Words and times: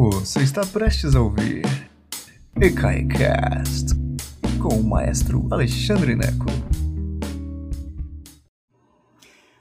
Você 0.00 0.44
está 0.44 0.64
prestes 0.64 1.16
a 1.16 1.20
ouvir 1.20 1.64
EKAICAST 2.54 3.96
com 4.62 4.76
o 4.76 4.84
maestro 4.84 5.48
Alexandre 5.50 6.14
Neco. 6.14 6.46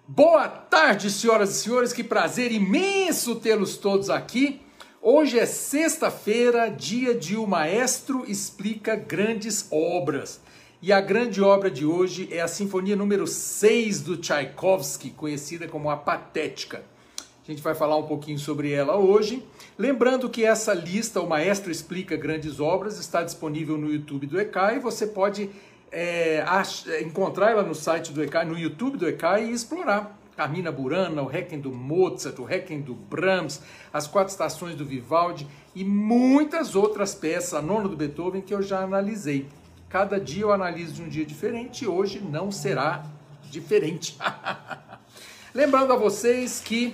Boa 0.07 0.47
tarde, 0.47 1.09
senhoras 1.09 1.49
e 1.49 1.63
senhores, 1.63 1.91
que 1.91 2.03
prazer 2.03 2.51
imenso 2.51 3.33
tê-los 3.37 3.77
todos 3.77 4.11
aqui. 4.11 4.61
Hoje 5.01 5.39
é 5.39 5.45
sexta-feira, 5.47 6.69
dia 6.69 7.15
de 7.15 7.35
O 7.35 7.47
Maestro 7.47 8.23
Explica 8.29 8.95
Grandes 8.95 9.67
Obras. 9.71 10.39
E 10.83 10.93
a 10.93 11.01
grande 11.01 11.41
obra 11.41 11.71
de 11.71 11.83
hoje 11.83 12.29
é 12.31 12.41
a 12.41 12.47
Sinfonia 12.47 12.95
número 12.95 13.25
6 13.25 14.01
do 14.01 14.15
Tchaikovsky, 14.15 15.09
conhecida 15.09 15.67
como 15.67 15.89
a 15.89 15.97
Patética. 15.97 16.83
A 17.47 17.51
gente 17.51 17.63
vai 17.63 17.73
falar 17.73 17.95
um 17.95 18.03
pouquinho 18.03 18.37
sobre 18.37 18.73
ela 18.73 18.97
hoje. 18.97 19.41
Lembrando 19.77 20.29
que 20.29 20.43
essa 20.43 20.73
lista, 20.73 21.21
o 21.21 21.29
Maestro 21.29 21.71
Explica 21.71 22.17
Grandes 22.17 22.59
Obras, 22.59 22.99
está 22.99 23.23
disponível 23.23 23.77
no 23.77 23.89
YouTube 23.89 24.27
do 24.27 24.37
ECAI. 24.37 24.79
Você 24.79 25.07
pode 25.07 25.49
é, 25.89 26.43
encontrar 27.01 27.51
ela 27.51 27.63
no 27.63 27.73
site 27.73 28.11
do 28.11 28.21
ECAI, 28.21 28.43
no 28.43 28.59
YouTube 28.59 28.97
do 28.97 29.07
ECAI 29.07 29.45
e 29.45 29.53
explorar. 29.53 30.19
Carmina 30.35 30.73
Burana, 30.73 31.21
o 31.21 31.25
Requiem 31.25 31.61
do 31.61 31.71
Mozart, 31.71 32.37
o 32.37 32.43
Requiem 32.43 32.81
do 32.81 32.93
Brahms, 32.93 33.61
as 33.93 34.07
quatro 34.07 34.29
estações 34.29 34.75
do 34.75 34.85
Vivaldi 34.85 35.47
e 35.73 35.85
muitas 35.85 36.75
outras 36.75 37.15
peças, 37.15 37.53
a 37.53 37.61
nona 37.61 37.87
do 37.87 37.95
Beethoven, 37.95 38.41
que 38.41 38.53
eu 38.53 38.61
já 38.61 38.81
analisei. 38.81 39.47
Cada 39.87 40.19
dia 40.19 40.43
eu 40.43 40.51
analiso 40.51 40.95
de 40.95 41.01
um 41.01 41.07
dia 41.07 41.25
diferente 41.25 41.85
e 41.85 41.87
hoje 41.87 42.19
não 42.19 42.51
será 42.51 43.05
diferente. 43.49 44.17
Lembrando 45.55 45.93
a 45.93 45.95
vocês 45.95 46.59
que 46.59 46.93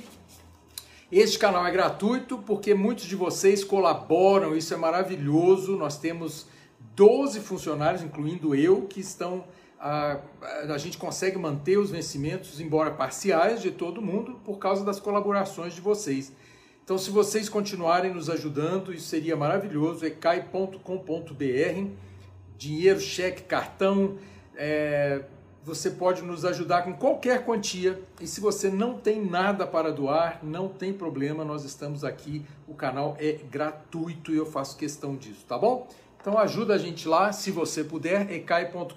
este 1.19 1.37
canal 1.37 1.65
é 1.65 1.71
gratuito 1.71 2.37
porque 2.39 2.73
muitos 2.73 3.05
de 3.05 3.15
vocês 3.15 3.63
colaboram, 3.63 4.55
isso 4.55 4.73
é 4.73 4.77
maravilhoso. 4.77 5.75
Nós 5.77 5.97
temos 5.97 6.47
12 6.95 7.39
funcionários, 7.41 8.01
incluindo 8.01 8.55
eu, 8.55 8.83
que 8.83 8.99
estão. 8.99 9.43
A, 9.79 10.19
a 10.69 10.77
gente 10.77 10.97
consegue 10.97 11.37
manter 11.37 11.77
os 11.77 11.91
vencimentos, 11.91 12.59
embora 12.59 12.91
parciais, 12.91 13.61
de 13.61 13.69
todo 13.69 14.01
mundo 14.01 14.39
por 14.45 14.57
causa 14.57 14.85
das 14.85 14.99
colaborações 14.99 15.75
de 15.75 15.81
vocês. 15.81 16.31
Então, 16.83 16.97
se 16.97 17.09
vocês 17.11 17.47
continuarem 17.47 18.13
nos 18.13 18.29
ajudando, 18.29 18.93
isso 18.93 19.07
seria 19.07 19.35
maravilhoso. 19.35 20.05
ecai.com.br, 20.05 20.77
dinheiro, 22.57 22.99
cheque, 22.99 23.43
cartão, 23.43 24.17
é, 24.55 25.23
você 25.65 25.89
pode 25.89 26.21
nos 26.21 26.43
ajudar 26.43 26.83
com 26.83 26.93
qualquer 26.93 27.45
quantia. 27.45 28.01
E 28.19 28.27
se 28.27 28.41
você 28.41 28.69
não 28.69 28.95
tem 28.95 29.23
nada 29.23 29.65
para 29.65 29.91
doar, 29.91 30.39
não 30.43 30.67
tem 30.67 30.91
problema, 30.91 31.45
nós 31.45 31.63
estamos 31.63 32.03
aqui. 32.03 32.45
O 32.67 32.73
canal 32.73 33.15
é 33.19 33.33
gratuito 33.49 34.33
e 34.33 34.37
eu 34.37 34.45
faço 34.45 34.77
questão 34.77 35.15
disso, 35.15 35.45
tá 35.47 35.57
bom? 35.57 35.87
Então 36.19 36.37
ajuda 36.37 36.73
a 36.73 36.77
gente 36.77 37.07
lá, 37.07 37.31
se 37.31 37.49
você 37.51 37.83
puder, 37.83 38.29
ecai.com.br. 38.31 38.93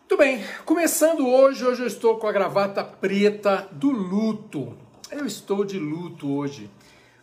Muito 0.00 0.16
bem, 0.18 0.44
começando 0.64 1.26
hoje, 1.26 1.64
hoje 1.64 1.82
eu 1.82 1.86
estou 1.86 2.18
com 2.18 2.26
a 2.26 2.32
gravata 2.32 2.82
preta 2.82 3.68
do 3.70 3.90
luto. 3.90 4.76
Eu 5.10 5.24
estou 5.24 5.64
de 5.64 5.78
luto 5.78 6.32
hoje. 6.32 6.68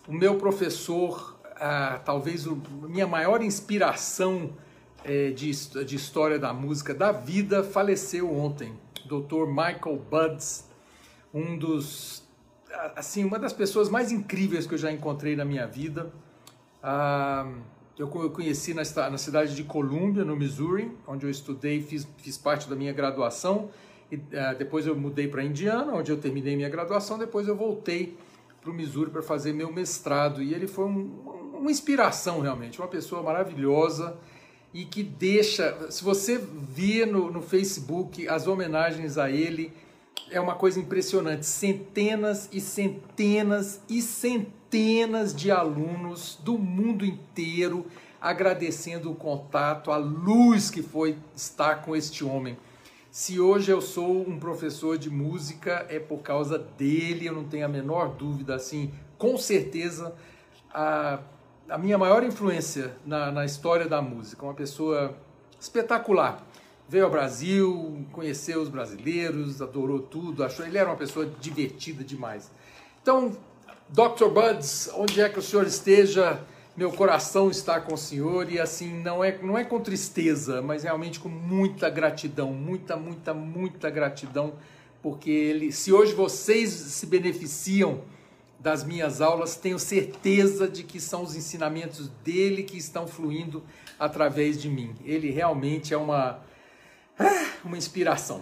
O 0.07 0.13
meu 0.13 0.35
professor, 0.35 1.37
ah, 1.57 1.99
talvez 2.05 2.47
a 2.47 2.51
minha 2.87 3.05
maior 3.05 3.41
inspiração 3.41 4.51
é, 5.03 5.31
de, 5.31 5.51
de 5.85 5.95
história 5.95 6.39
da 6.39 6.53
música 6.53 6.93
da 6.93 7.11
vida 7.11 7.63
faleceu 7.63 8.33
ontem. 8.33 8.73
Dr. 9.05 9.47
Michael 9.47 10.01
Buds, 10.09 10.67
um 11.33 11.57
dos 11.57 12.25
assim 12.95 13.23
uma 13.23 13.39
das 13.39 13.53
pessoas 13.53 13.89
mais 13.89 14.11
incríveis 14.11 14.67
que 14.67 14.73
eu 14.73 14.77
já 14.77 14.91
encontrei 14.91 15.35
na 15.35 15.45
minha 15.45 15.65
vida. 15.65 16.11
Ah, 16.83 17.49
eu 17.97 18.07
conheci 18.07 18.73
na, 18.73 18.83
na 19.09 19.17
cidade 19.17 19.55
de 19.55 19.63
Columbia, 19.63 20.23
no 20.23 20.35
Missouri, 20.35 20.91
onde 21.07 21.25
eu 21.25 21.29
estudei, 21.29 21.81
fiz, 21.81 22.07
fiz 22.17 22.37
parte 22.37 22.69
da 22.69 22.75
minha 22.75 22.93
graduação. 22.93 23.69
E, 24.11 24.19
ah, 24.35 24.53
depois 24.53 24.85
eu 24.85 24.95
mudei 24.95 25.27
para 25.27 25.43
Indiana, 25.43 25.93
onde 25.93 26.11
eu 26.11 26.17
terminei 26.17 26.55
minha 26.55 26.69
graduação. 26.69 27.17
Depois 27.17 27.47
eu 27.47 27.55
voltei 27.55 28.15
para 28.61 28.69
o 28.69 28.73
Missouri 28.73 29.09
para 29.09 29.23
fazer 29.23 29.53
meu 29.53 29.71
mestrado. 29.71 30.43
E 30.43 30.53
ele 30.53 30.67
foi 30.67 30.85
um, 30.85 31.55
uma 31.55 31.71
inspiração 31.71 32.41
realmente, 32.41 32.79
uma 32.79 32.87
pessoa 32.87 33.23
maravilhosa 33.23 34.15
e 34.73 34.85
que 34.85 35.03
deixa. 35.03 35.91
Se 35.91 36.03
você 36.03 36.37
vir 36.37 37.07
no, 37.07 37.31
no 37.31 37.41
Facebook 37.41 38.27
as 38.27 38.47
homenagens 38.47 39.17
a 39.17 39.29
ele, 39.29 39.73
é 40.29 40.39
uma 40.39 40.55
coisa 40.55 40.79
impressionante. 40.79 41.45
Centenas 41.45 42.49
e 42.51 42.59
centenas 42.59 43.81
e 43.89 44.01
centenas 44.01 45.33
de 45.33 45.51
alunos 45.51 46.37
do 46.43 46.57
mundo 46.57 47.05
inteiro 47.05 47.85
agradecendo 48.19 49.11
o 49.11 49.15
contato, 49.15 49.91
a 49.91 49.97
luz 49.97 50.69
que 50.69 50.81
foi 50.81 51.17
estar 51.35 51.83
com 51.83 51.95
este 51.95 52.23
homem. 52.23 52.57
Se 53.11 53.39
hoje 53.39 53.71
eu 53.71 53.81
sou 53.81 54.27
um 54.27 54.37
professor 54.37 54.97
de 54.97 55.09
música, 55.09 55.85
é 55.89 55.99
por 55.99 56.19
causa 56.19 56.57
dele, 56.57 57.25
eu 57.25 57.33
não 57.33 57.45
tenho 57.45 57.65
a 57.65 57.69
menor 57.69 58.09
dúvida, 58.09 58.55
assim, 58.55 58.91
com 59.17 59.37
certeza. 59.37 60.13
A 60.71 61.19
a 61.69 61.77
minha 61.77 61.97
maior 61.97 62.23
influência 62.23 62.95
na, 63.05 63.31
na 63.31 63.45
história 63.45 63.87
da 63.87 64.01
música, 64.01 64.43
uma 64.43 64.53
pessoa 64.53 65.15
espetacular. 65.59 66.45
Veio 66.87 67.05
ao 67.05 67.11
Brasil, 67.11 68.05
conheceu 68.13 68.61
os 68.61 68.69
brasileiros, 68.69 69.61
adorou 69.61 69.99
tudo, 69.99 70.43
achou 70.43 70.65
ele 70.65 70.77
era 70.77 70.89
uma 70.89 70.95
pessoa 70.95 71.29
divertida 71.41 72.03
demais. 72.03 72.49
Então, 73.01 73.35
Dr. 73.89 74.29
Buds, 74.33 74.89
onde 74.95 75.19
é 75.19 75.27
que 75.27 75.39
o 75.39 75.41
senhor 75.41 75.67
esteja, 75.67 76.39
meu 76.77 76.91
coração 76.91 77.49
está 77.49 77.81
com 77.81 77.95
o 77.95 77.97
senhor 77.97 78.49
e 78.49 78.59
assim 78.59 79.01
não 79.01 79.21
é 79.21 79.37
não 79.41 79.57
é 79.57 79.65
com 79.65 79.81
tristeza, 79.81 80.61
mas 80.61 80.83
realmente 80.83 81.19
com 81.19 81.27
muita 81.27 81.89
gratidão, 81.89 82.53
muita, 82.53 82.95
muita, 82.95 83.33
muita 83.33 83.89
gratidão, 83.89 84.53
porque 85.01 85.29
ele, 85.29 85.73
se 85.73 85.91
hoje 85.91 86.13
vocês 86.13 86.69
se 86.69 87.05
beneficiam 87.05 88.01
das 88.67 88.83
minhas 88.83 89.21
aulas, 89.21 89.55
tenho 89.55 89.79
certeza 89.79 90.67
de 90.67 90.83
que 90.83 90.99
são 90.99 91.23
os 91.23 91.37
ensinamentos 91.37 92.09
dele 92.21 92.63
que 92.63 92.77
estão 92.77 93.07
fluindo 93.07 93.63
através 93.97 94.61
de 94.61 94.67
mim. 94.67 94.93
Ele 95.05 95.31
realmente 95.31 95.93
é 95.93 95.97
uma, 95.97 96.41
ah, 97.17 97.45
uma 97.63 97.77
inspiração. 97.77 98.41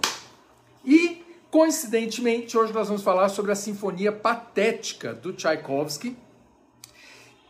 E, 0.84 1.24
coincidentemente, 1.52 2.58
hoje 2.58 2.74
nós 2.74 2.88
vamos 2.88 3.04
falar 3.04 3.30
sobre 3.30 3.52
a 3.52 3.56
Sinfonia 3.56 4.12
Patética 4.12 5.14
do 5.14 5.32
Tchaikovsky, 5.32 6.18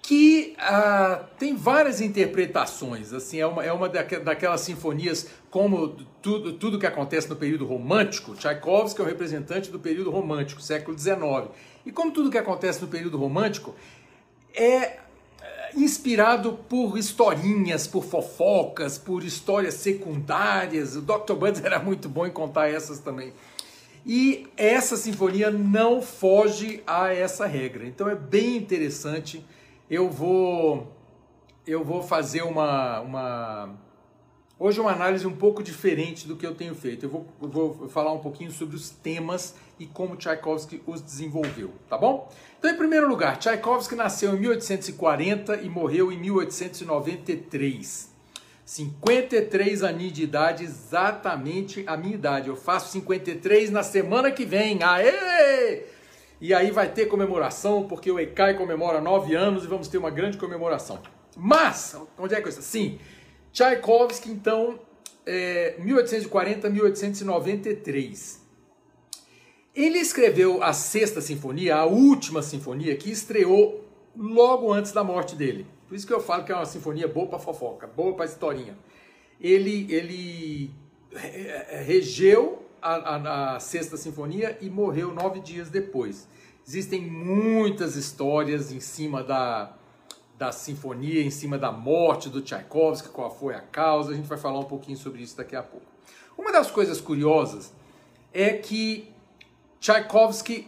que 0.05 0.53
ah, 0.59 1.23
tem 1.39 1.55
várias 1.55 1.99
interpretações. 1.99 3.11
Assim, 3.11 3.39
é 3.39 3.47
uma, 3.47 3.66
é 3.66 3.73
uma 3.73 3.89
daquelas 3.89 4.61
sinfonias, 4.61 5.27
como 5.49 5.95
tudo, 6.21 6.53
tudo 6.53 6.77
que 6.77 6.85
acontece 6.85 7.27
no 7.27 7.35
período 7.35 7.66
romântico. 7.66 8.35
Tchaikovsky 8.35 9.01
é 9.01 9.03
o 9.03 9.07
representante 9.07 9.71
do 9.71 9.79
período 9.79 10.11
romântico, 10.11 10.61
século 10.61 10.95
XIX. 10.97 11.49
E 11.83 11.91
como 11.91 12.11
tudo 12.11 12.29
que 12.29 12.38
acontece 12.38 12.83
no 12.83 12.88
período 12.88 13.17
romântico 13.17 13.73
é, 14.53 14.65
é 14.75 14.99
inspirado 15.75 16.53
por 16.69 16.99
historinhas, 16.99 17.88
por 17.88 18.05
fofocas, 18.05 18.99
por 18.99 19.23
histórias 19.23 19.73
secundárias. 19.73 20.95
O 20.95 21.01
Dr. 21.01 21.33
Buds 21.33 21.63
era 21.65 21.79
muito 21.79 22.07
bom 22.07 22.27
em 22.27 22.31
contar 22.31 22.67
essas 22.67 22.99
também. 22.99 23.33
E 24.05 24.45
essa 24.55 24.95
sinfonia 24.95 25.49
não 25.49 25.99
foge 25.99 26.83
a 26.85 27.11
essa 27.11 27.47
regra. 27.47 27.88
Então 27.88 28.07
é 28.07 28.13
bem 28.13 28.55
interessante 28.55 29.44
eu 29.90 30.09
vou 30.09 30.91
eu 31.68 31.84
vou 31.84 32.01
fazer 32.03 32.44
uma, 32.44 33.01
uma 33.01 33.75
hoje 34.59 34.79
uma 34.79 34.91
análise 34.91 35.25
um 35.25 35.35
pouco 35.35 35.63
diferente 35.63 36.28
do 36.28 36.35
que 36.35 36.46
eu 36.46 36.53
tenho 36.53 36.75
feito. 36.75 37.07
Eu 37.07 37.09
vou, 37.09 37.25
eu 37.41 37.50
vou 37.50 37.90
falar 37.90 38.12
um 38.12 38.19
pouquinho 38.19 38.51
sobre 38.51 38.75
os 38.75 38.91
temas 38.91 39.56
e 39.79 39.88
como 39.88 40.16
Tchaikovsky 40.16 40.84
os 40.85 41.01
desenvolveu, 41.01 41.72
tá 41.90 41.97
bom? 41.97 42.31
Então, 42.57 42.69
em 42.72 42.78
primeiro 42.78 43.07
lugar, 43.07 43.38
Tchaikovsky 43.38 43.95
nasceu 43.95 44.36
em 44.36 44.39
1840 44.39 45.57
e 45.57 45.69
morreu 45.69 46.12
em 46.12 46.19
1893. 46.19 48.13
53 48.63 49.83
anos 49.83 50.12
de 50.12 50.24
idade, 50.24 50.63
exatamente 50.63 51.83
a 51.86 51.95
minha 51.95 52.15
idade. 52.15 52.50
Eu 52.50 52.56
faço 52.56 52.92
53 52.92 53.69
na 53.69 53.83
semana 53.83 54.31
que 54.31 54.44
vem. 54.44 54.81
Aê! 54.81 55.94
E 56.39 56.53
aí 56.53 56.71
vai 56.71 56.91
ter 56.91 57.05
comemoração, 57.05 57.87
porque 57.87 58.11
o 58.11 58.19
ECAI 58.19 58.55
comemora 58.55 58.99
nove 58.99 59.35
anos 59.35 59.63
e 59.63 59.67
vamos 59.67 59.87
ter 59.87 59.97
uma 59.97 60.09
grande 60.09 60.37
comemoração. 60.37 60.99
Mas, 61.35 61.95
onde 62.17 62.35
é 62.35 62.41
que 62.41 62.49
estou? 62.49 62.63
Sim, 62.63 62.99
Tchaikovsky, 63.51 64.29
então, 64.29 64.79
é, 65.25 65.75
1840 65.79 66.69
1893. 66.69 68.43
Ele 69.73 69.97
escreveu 69.97 70.63
a 70.63 70.71
Sexta 70.71 71.19
Sinfonia, 71.19 71.75
a 71.75 71.85
última 71.85 72.41
sinfonia, 72.41 72.95
que 72.95 73.11
estreou 73.11 73.85
logo 74.15 74.71
antes 74.71 74.91
da 74.91 75.03
morte 75.03 75.35
dele. 75.35 75.65
Por 75.87 75.95
isso 75.95 76.07
que 76.07 76.13
eu 76.13 76.21
falo 76.21 76.45
que 76.45 76.51
é 76.51 76.55
uma 76.55 76.65
sinfonia 76.65 77.07
boa 77.07 77.27
para 77.27 77.39
fofoca, 77.39 77.85
boa 77.85 78.13
para 78.15 78.25
historinha. 78.25 78.77
Ele, 79.39 79.85
ele 79.93 80.71
regeu 81.85 82.64
a, 82.85 83.55
a, 83.55 83.59
Sexta 83.59 83.97
Sinfonia 83.97 84.57
e 84.61 84.69
morreu 84.69 85.13
nove 85.13 85.39
dias 85.39 85.69
depois. 85.69 86.27
Existem 86.67 87.01
muitas 87.01 87.95
histórias 87.95 88.71
em 88.71 88.79
cima 88.79 89.23
da, 89.23 89.73
da 90.37 90.51
sinfonia, 90.51 91.21
em 91.21 91.31
cima 91.31 91.57
da 91.57 91.71
morte 91.71 92.29
do 92.29 92.41
Tchaikovsky, 92.41 93.09
qual 93.09 93.33
foi 93.33 93.55
a 93.55 93.61
causa. 93.61 94.11
A 94.11 94.15
gente 94.15 94.27
vai 94.27 94.37
falar 94.37 94.59
um 94.59 94.65
pouquinho 94.65 94.97
sobre 94.97 95.23
isso 95.23 95.35
daqui 95.35 95.55
a 95.55 95.63
pouco. 95.63 95.85
Uma 96.37 96.51
das 96.51 96.69
coisas 96.69 97.01
curiosas 97.01 97.73
é 98.31 98.53
que 98.53 99.09
Tchaikovsky 99.79 100.67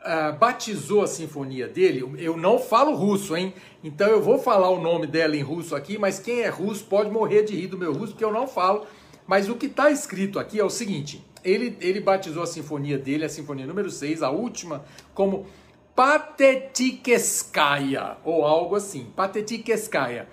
uh, 0.00 0.36
batizou 0.38 1.02
a 1.02 1.06
sinfonia 1.06 1.68
dele. 1.68 2.16
Eu 2.18 2.36
não 2.36 2.58
falo 2.58 2.94
russo, 2.94 3.36
hein? 3.36 3.52
Então 3.84 4.08
eu 4.08 4.22
vou 4.22 4.38
falar 4.38 4.70
o 4.70 4.80
nome 4.80 5.06
dela 5.06 5.36
em 5.36 5.42
russo 5.42 5.74
aqui, 5.74 5.98
mas 5.98 6.18
quem 6.18 6.40
é 6.40 6.48
russo 6.48 6.84
pode 6.84 7.10
morrer 7.10 7.42
de 7.42 7.54
rir 7.54 7.66
do 7.66 7.76
meu 7.76 7.92
russo, 7.92 8.12
porque 8.12 8.24
eu 8.24 8.32
não 8.32 8.46
falo. 8.46 8.86
Mas 9.26 9.48
o 9.50 9.56
que 9.56 9.66
está 9.66 9.90
escrito 9.90 10.38
aqui 10.38 10.58
é 10.58 10.64
o 10.64 10.70
seguinte: 10.70 11.22
ele, 11.44 11.76
ele 11.80 12.00
batizou 12.00 12.42
a 12.42 12.46
sinfonia 12.46 12.98
dele, 12.98 13.24
a 13.24 13.28
sinfonia 13.28 13.66
número 13.66 13.90
6, 13.90 14.22
a 14.22 14.30
última, 14.30 14.84
como 15.14 15.46
Patetikeskaya, 15.94 18.16
ou 18.24 18.44
algo 18.44 18.74
assim, 18.76 19.06
Patetikeskaya, 19.16 20.28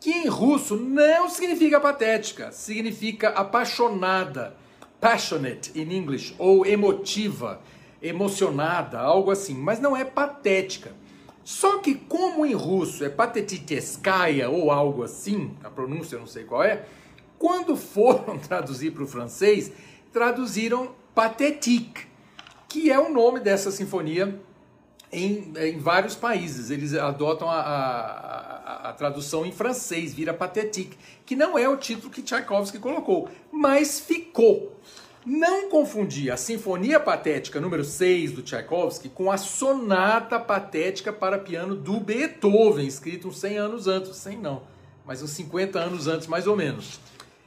que 0.00 0.10
em 0.10 0.26
russo 0.26 0.76
não 0.76 1.30
significa 1.30 1.80
patética, 1.80 2.52
significa 2.52 3.30
apaixonada, 3.30 4.56
passionate 5.00 5.72
in 5.74 5.90
English, 5.92 6.34
ou 6.38 6.66
emotiva, 6.66 7.60
emocionada, 8.02 8.98
algo 8.98 9.30
assim, 9.30 9.54
mas 9.54 9.80
não 9.80 9.96
é 9.96 10.04
patética. 10.04 10.92
Só 11.44 11.78
que 11.78 11.94
como 11.94 12.44
em 12.44 12.54
russo 12.54 13.04
é 13.04 13.08
Patetikeskaya 13.08 14.48
ou 14.48 14.70
algo 14.70 15.02
assim, 15.02 15.54
a 15.62 15.70
pronúncia 15.70 16.16
eu 16.16 16.20
não 16.20 16.26
sei 16.26 16.44
qual 16.44 16.62
é, 16.62 16.86
quando 17.38 17.76
foram 17.76 18.38
traduzir 18.40 18.92
para 18.92 19.04
o 19.04 19.06
francês, 19.06 19.70
traduziram 20.14 20.94
Pathétique, 21.12 22.06
que 22.68 22.90
é 22.90 22.98
o 22.98 23.12
nome 23.12 23.40
dessa 23.40 23.72
sinfonia 23.72 24.40
em, 25.12 25.52
em 25.56 25.78
vários 25.78 26.14
países. 26.14 26.70
Eles 26.70 26.94
adotam 26.94 27.50
a, 27.50 27.60
a, 27.60 28.90
a, 28.90 28.92
tradução 28.92 29.44
em 29.44 29.50
francês, 29.50 30.14
vira 30.14 30.32
Pathétique, 30.32 30.96
que 31.26 31.34
não 31.34 31.58
é 31.58 31.68
o 31.68 31.76
título 31.76 32.12
que 32.12 32.22
Tchaikovsky 32.22 32.78
colocou, 32.78 33.28
mas 33.50 33.98
ficou. 33.98 34.78
Não 35.26 35.68
confundir 35.70 36.30
a 36.30 36.36
Sinfonia 36.36 37.00
Patética 37.00 37.60
número 37.60 37.82
6 37.82 38.32
do 38.32 38.42
Tchaikovsky 38.42 39.08
com 39.08 39.32
a 39.32 39.38
Sonata 39.38 40.38
Patética 40.38 41.12
para 41.12 41.38
Piano 41.38 41.74
do 41.74 41.98
Beethoven, 41.98 42.86
escrito 42.86 43.28
uns 43.28 43.40
100 43.40 43.56
anos 43.56 43.88
antes. 43.88 44.14
100 44.16 44.38
não, 44.38 44.62
mas 45.04 45.22
uns 45.22 45.30
50 45.30 45.78
anos 45.78 46.06
antes, 46.06 46.28
mais 46.28 46.46
ou 46.46 46.54
menos. 46.54 47.00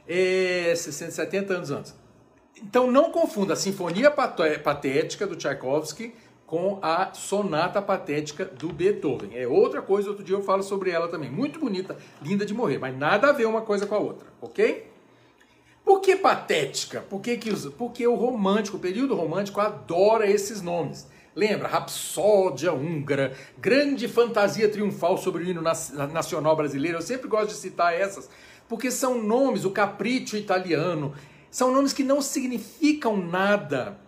É, 0.06 0.74
60, 0.76 1.12
70 1.12 1.54
anos 1.54 1.70
antes. 1.70 2.07
Então 2.62 2.90
não 2.90 3.10
confunda 3.10 3.52
a 3.52 3.56
Sinfonia 3.56 4.10
Patética 4.10 5.26
do 5.26 5.36
Tchaikovsky 5.36 6.14
com 6.46 6.78
a 6.80 7.12
Sonata 7.12 7.80
Patética 7.82 8.44
do 8.44 8.72
Beethoven. 8.72 9.30
É 9.34 9.46
outra 9.46 9.82
coisa, 9.82 10.08
outro 10.08 10.24
dia 10.24 10.34
eu 10.34 10.42
falo 10.42 10.62
sobre 10.62 10.90
ela 10.90 11.08
também. 11.08 11.30
Muito 11.30 11.60
bonita, 11.60 11.96
linda 12.22 12.46
de 12.46 12.54
morrer, 12.54 12.78
mas 12.78 12.96
nada 12.96 13.28
a 13.28 13.32
ver 13.32 13.46
uma 13.46 13.60
coisa 13.60 13.86
com 13.86 13.94
a 13.94 13.98
outra, 13.98 14.26
ok? 14.40 14.90
Por 15.84 16.00
que 16.00 16.16
patética? 16.16 17.00
Por 17.00 17.20
que 17.20 17.36
que 17.36 17.50
usa? 17.50 17.70
Porque 17.70 18.06
o 18.06 18.14
romântico, 18.14 18.76
o 18.76 18.80
período 18.80 19.14
romântico 19.14 19.60
adora 19.60 20.28
esses 20.30 20.60
nomes. 20.60 21.06
Lembra? 21.34 21.68
Rapsódia 21.68 22.72
húngara, 22.72 23.32
grande 23.56 24.08
fantasia 24.08 24.68
triunfal 24.68 25.16
sobre 25.16 25.44
o 25.44 25.46
hino 25.46 25.62
nacional 25.62 26.56
brasileiro. 26.56 26.98
Eu 26.98 27.02
sempre 27.02 27.28
gosto 27.28 27.48
de 27.48 27.54
citar 27.54 27.94
essas, 27.94 28.28
porque 28.68 28.90
são 28.90 29.22
nomes, 29.22 29.64
o 29.64 29.70
capriccio 29.70 30.38
italiano, 30.38 31.14
são 31.50 31.72
nomes 31.72 31.92
que 31.92 32.04
não 32.04 32.20
significam 32.20 33.16
nada 33.16 33.98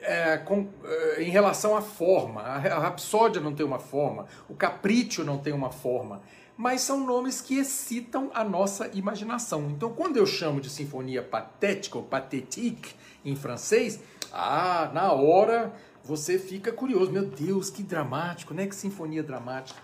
é, 0.00 0.36
com, 0.38 0.68
é, 0.84 1.22
em 1.22 1.30
relação 1.30 1.76
à 1.76 1.82
forma. 1.82 2.42
A, 2.42 2.56
a 2.56 2.78
Rapsódia 2.78 3.40
não 3.40 3.54
tem 3.54 3.64
uma 3.64 3.78
forma, 3.78 4.26
o 4.48 4.54
Capriccio 4.54 5.24
não 5.24 5.38
tem 5.38 5.52
uma 5.52 5.70
forma, 5.70 6.22
mas 6.56 6.82
são 6.82 7.06
nomes 7.06 7.40
que 7.40 7.58
excitam 7.58 8.30
a 8.34 8.44
nossa 8.44 8.90
imaginação. 8.94 9.70
Então, 9.70 9.92
quando 9.92 10.16
eu 10.16 10.26
chamo 10.26 10.60
de 10.60 10.68
sinfonia 10.68 11.22
patética 11.22 11.96
ou 11.96 12.04
pathétique 12.04 12.94
em 13.24 13.34
francês, 13.34 14.00
ah, 14.32 14.90
na 14.92 15.12
hora 15.12 15.72
você 16.04 16.38
fica 16.38 16.72
curioso. 16.72 17.10
Meu 17.10 17.24
Deus, 17.24 17.70
que 17.70 17.82
dramático, 17.82 18.54
né? 18.54 18.66
Que 18.66 18.74
sinfonia 18.74 19.22
dramática. 19.22 19.80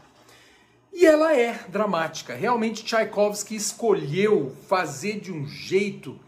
E 0.92 1.04
ela 1.04 1.36
é 1.36 1.52
dramática. 1.68 2.34
Realmente 2.34 2.84
Tchaikovsky 2.84 3.54
escolheu 3.54 4.54
fazer 4.66 5.20
de 5.20 5.30
um 5.30 5.46
jeito 5.46 6.18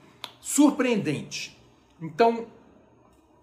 surpreendente. 0.48 1.60
Então, 2.00 2.46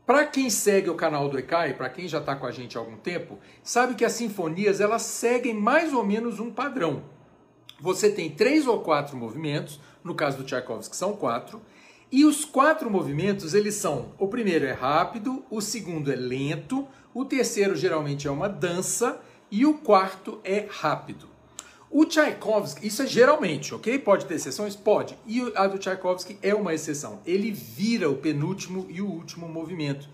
para 0.07 0.25
quem 0.25 0.50
segue 0.50 0.90
o 0.90 0.96
canal 0.96 1.30
do 1.30 1.38
ECAI, 1.38 1.75
para 1.75 1.88
quem 1.88 2.07
já 2.07 2.18
está 2.18 2.36
com 2.36 2.48
a 2.48 2.52
gente 2.52 2.75
há 2.75 2.81
algum 2.81 2.98
tempo, 2.98 3.38
sabe 3.62 3.94
que 3.94 4.04
as 4.04 4.13
sinfonias 4.13 4.81
elas 4.81 5.04
seguem 5.04 5.54
mais 5.54 5.94
ou 5.94 6.04
menos 6.04 6.40
um 6.40 6.50
padrão. 6.50 7.04
Você 7.80 8.10
tem 8.10 8.31
três 8.31 8.66
ou 8.66 8.81
quatro 8.81 9.16
movimentos, 9.16 9.80
no 10.04 10.16
caso 10.16 10.38
do 10.38 10.44
Tchaikovsky 10.46 10.96
são 10.96 11.16
quatro, 11.16 11.62
e 12.12 12.25
os 12.25 12.44
quatro 12.44 12.90
movimentos 12.90 13.54
eles 13.54 13.75
são: 13.75 14.13
o 14.18 14.28
primeiro 14.28 14.66
é 14.66 14.74
rápido, 14.74 15.46
o 15.52 15.62
segundo 15.62 16.12
é 16.12 16.16
lento, 16.16 16.88
o 17.13 17.24
terceiro 17.24 17.75
geralmente 17.75 18.28
é 18.28 18.31
uma 18.31 18.50
dança 18.50 19.22
e 19.52 19.63
o 19.63 19.75
quarto 19.75 20.42
é 20.44 20.66
rápido. 20.68 21.34
O 21.97 22.03
Tchaikovsky, 22.03 22.86
isso 22.86 23.03
é 23.03 23.07
geralmente, 23.07 23.74
ok? 23.74 23.97
Pode 24.00 24.25
ter 24.25 24.33
exceções? 24.33 24.75
Pode. 24.75 25.18
E 25.25 25.42
a 25.56 25.65
do 25.65 25.77
Tchaikovsky 25.77 26.38
é 26.42 26.53
uma 26.53 26.74
exceção. 26.74 27.21
Ele 27.25 27.53
vira 27.53 28.09
o 28.09 28.18
penúltimo 28.18 28.86
e 28.89 29.01
o 29.01 29.09
último 29.09 29.47
movimento. 29.47 30.09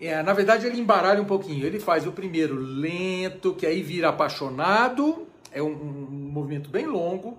É, 0.00 0.22
na 0.22 0.32
verdade, 0.32 0.64
ele 0.64 0.78
embaralha 0.78 1.20
um 1.20 1.24
pouquinho. 1.24 1.66
Ele 1.66 1.80
faz 1.80 2.06
o 2.06 2.12
primeiro 2.12 2.54
lento, 2.54 3.52
que 3.52 3.66
aí 3.66 3.82
vira 3.82 4.10
apaixonado, 4.10 5.26
é 5.50 5.60
um, 5.60 5.72
um 5.72 6.30
movimento 6.32 6.70
bem 6.70 6.86
longo. 6.86 7.36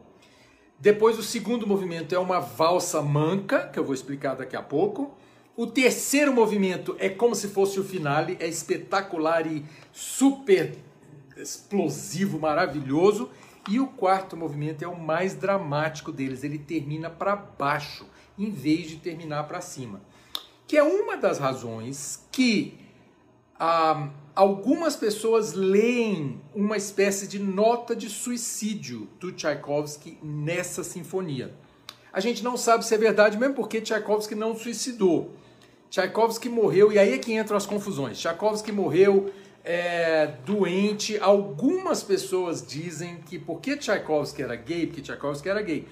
Depois, 0.77 1.18
o 1.18 1.24
segundo 1.24 1.65
movimento 1.65 2.13
é 2.13 2.19
uma 2.19 2.42
valsa 2.42 3.01
manca, 3.01 3.69
que 3.69 3.80
eu 3.80 3.86
vou 3.86 3.94
explicar 3.94 4.36
daqui 4.36 4.57
a 4.57 4.62
pouco. 4.62 5.15
O 5.56 5.65
terceiro 5.68 6.33
movimento 6.33 6.97
é 7.00 7.07
como 7.07 7.33
se 7.33 7.47
fosse 7.47 7.80
o 7.80 7.83
finale, 7.86 8.36
é 8.42 8.45
espetacular 8.45 9.47
e 9.47 9.63
super 9.94 10.75
explosivo, 11.38 12.38
maravilhoso. 12.38 13.30
E 13.67 13.79
o 13.79 13.88
quarto 13.88 14.38
movimento 14.38 14.83
é 14.83 14.88
o 14.88 15.00
mais 15.00 15.33
dramático 15.33 16.12
deles, 16.12 16.44
ele 16.44 16.59
termina 16.59 17.09
para 17.09 17.35
baixo 17.35 18.06
em 18.38 18.51
vez 18.51 18.88
de 18.88 18.97
terminar 18.97 19.44
para 19.47 19.62
cima. 19.62 20.01
Que 20.67 20.77
é 20.77 20.83
uma 20.83 21.17
das 21.17 21.39
razões 21.39 22.27
que 22.31 22.77
ah, 23.59 24.09
algumas 24.35 24.95
pessoas 24.95 25.53
leem 25.53 26.41
uma 26.53 26.77
espécie 26.77 27.27
de 27.27 27.39
nota 27.39 27.95
de 27.95 28.09
suicídio 28.09 29.07
do 29.19 29.31
Tchaikovsky 29.31 30.18
nessa 30.21 30.83
sinfonia. 30.83 31.54
A 32.11 32.19
gente 32.19 32.44
não 32.44 32.57
sabe 32.57 32.85
se 32.85 32.94
é 32.94 32.97
verdade, 32.97 33.37
mesmo 33.37 33.56
porque 33.56 33.81
Tchaikovsky 33.81 34.35
não 34.35 34.56
suicidou. 34.56 35.33
Tchaikovsky 35.90 36.49
morreu, 36.49 36.92
e 36.92 36.99
aí 36.99 37.13
é 37.13 37.18
que 37.18 37.33
entram 37.33 37.57
as 37.57 37.66
confusões. 37.66 38.19
Tchaikovsky 38.19 38.71
morreu 38.71 39.31
é, 39.66 40.28
doente. 40.45 41.18
Algumas 41.19 42.04
pessoas 42.04 42.66
dizem 42.66 43.18
que 43.26 43.40
porque 43.40 43.76
Tchaikovsky 43.76 44.44
era 44.44 44.56
gay, 44.56 44.86
porque 44.86 45.02
Tchaikovsky 45.02 45.50
era 45.50 45.62
gay, 45.62 45.88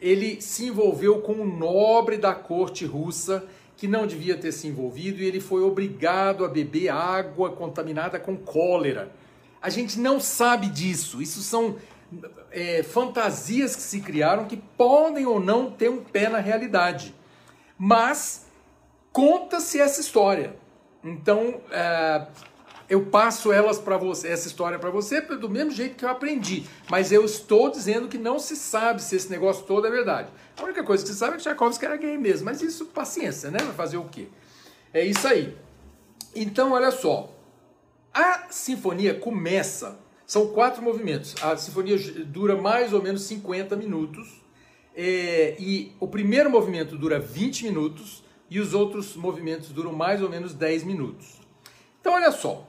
ele 0.00 0.40
se 0.40 0.66
envolveu 0.66 1.20
com 1.20 1.34
um 1.34 1.56
nobre 1.56 2.16
da 2.16 2.34
corte 2.34 2.86
russa 2.86 3.44
que 3.76 3.86
não 3.86 4.06
devia 4.06 4.36
ter 4.36 4.50
se 4.50 4.66
envolvido 4.66 5.22
e 5.22 5.26
ele 5.26 5.38
foi 5.38 5.62
obrigado 5.62 6.44
a 6.44 6.48
beber 6.48 6.88
água 6.88 7.52
contaminada 7.52 8.18
com 8.18 8.36
cólera. 8.36 9.12
A 9.60 9.70
gente 9.70 10.00
não 10.00 10.18
sabe 10.18 10.68
disso. 10.68 11.20
Isso 11.22 11.42
são 11.42 11.76
é, 12.50 12.82
fantasias 12.82 13.76
que 13.76 13.82
se 13.82 14.00
criaram 14.00 14.46
que 14.46 14.56
podem 14.56 15.26
ou 15.26 15.38
não 15.38 15.70
ter 15.70 15.90
um 15.90 16.02
pé 16.02 16.28
na 16.28 16.38
realidade. 16.38 17.14
Mas 17.76 18.46
conta-se 19.12 19.80
essa 19.80 20.00
história. 20.00 20.56
Então, 21.04 21.60
é, 21.70 22.26
eu 22.88 23.06
passo 23.06 23.52
elas 23.52 23.78
para 23.78 23.96
você, 23.96 24.28
essa 24.28 24.48
história 24.48 24.78
para 24.78 24.90
você 24.90 25.20
do 25.20 25.48
mesmo 25.48 25.70
jeito 25.70 25.96
que 25.96 26.04
eu 26.04 26.08
aprendi, 26.08 26.64
mas 26.90 27.12
eu 27.12 27.24
estou 27.24 27.70
dizendo 27.70 28.08
que 28.08 28.16
não 28.16 28.38
se 28.38 28.56
sabe 28.56 29.02
se 29.02 29.14
esse 29.14 29.30
negócio 29.30 29.64
todo 29.64 29.86
é 29.86 29.90
verdade. 29.90 30.30
A 30.58 30.64
única 30.64 30.82
coisa 30.82 31.02
que 31.04 31.10
se 31.10 31.16
sabe 31.16 31.34
é 31.34 31.36
que 31.36 31.42
Tchaikovsky 31.42 31.84
era 31.84 31.96
gay 31.96 32.16
mesmo, 32.16 32.46
mas 32.46 32.62
isso 32.62 32.86
paciência, 32.86 33.50
né? 33.50 33.58
Vai 33.58 33.74
fazer 33.74 33.98
o 33.98 34.04
quê? 34.04 34.28
É 34.92 35.04
isso 35.04 35.26
aí. 35.28 35.56
Então, 36.34 36.72
olha 36.72 36.90
só. 36.90 37.34
A 38.12 38.46
sinfonia 38.50 39.14
começa, 39.14 39.98
são 40.26 40.48
quatro 40.48 40.82
movimentos. 40.82 41.34
A 41.42 41.56
sinfonia 41.56 41.98
dura 42.24 42.56
mais 42.56 42.92
ou 42.92 43.02
menos 43.02 43.22
50 43.22 43.76
minutos. 43.76 44.42
É, 44.96 45.54
e 45.58 45.92
o 46.00 46.08
primeiro 46.08 46.50
movimento 46.50 46.96
dura 46.96 47.20
20 47.20 47.64
minutos 47.64 48.24
e 48.50 48.58
os 48.58 48.74
outros 48.74 49.14
movimentos 49.14 49.68
duram 49.68 49.92
mais 49.92 50.22
ou 50.22 50.28
menos 50.28 50.54
10 50.54 50.84
minutos. 50.84 51.38
Então, 52.00 52.14
olha 52.14 52.32
só. 52.32 52.66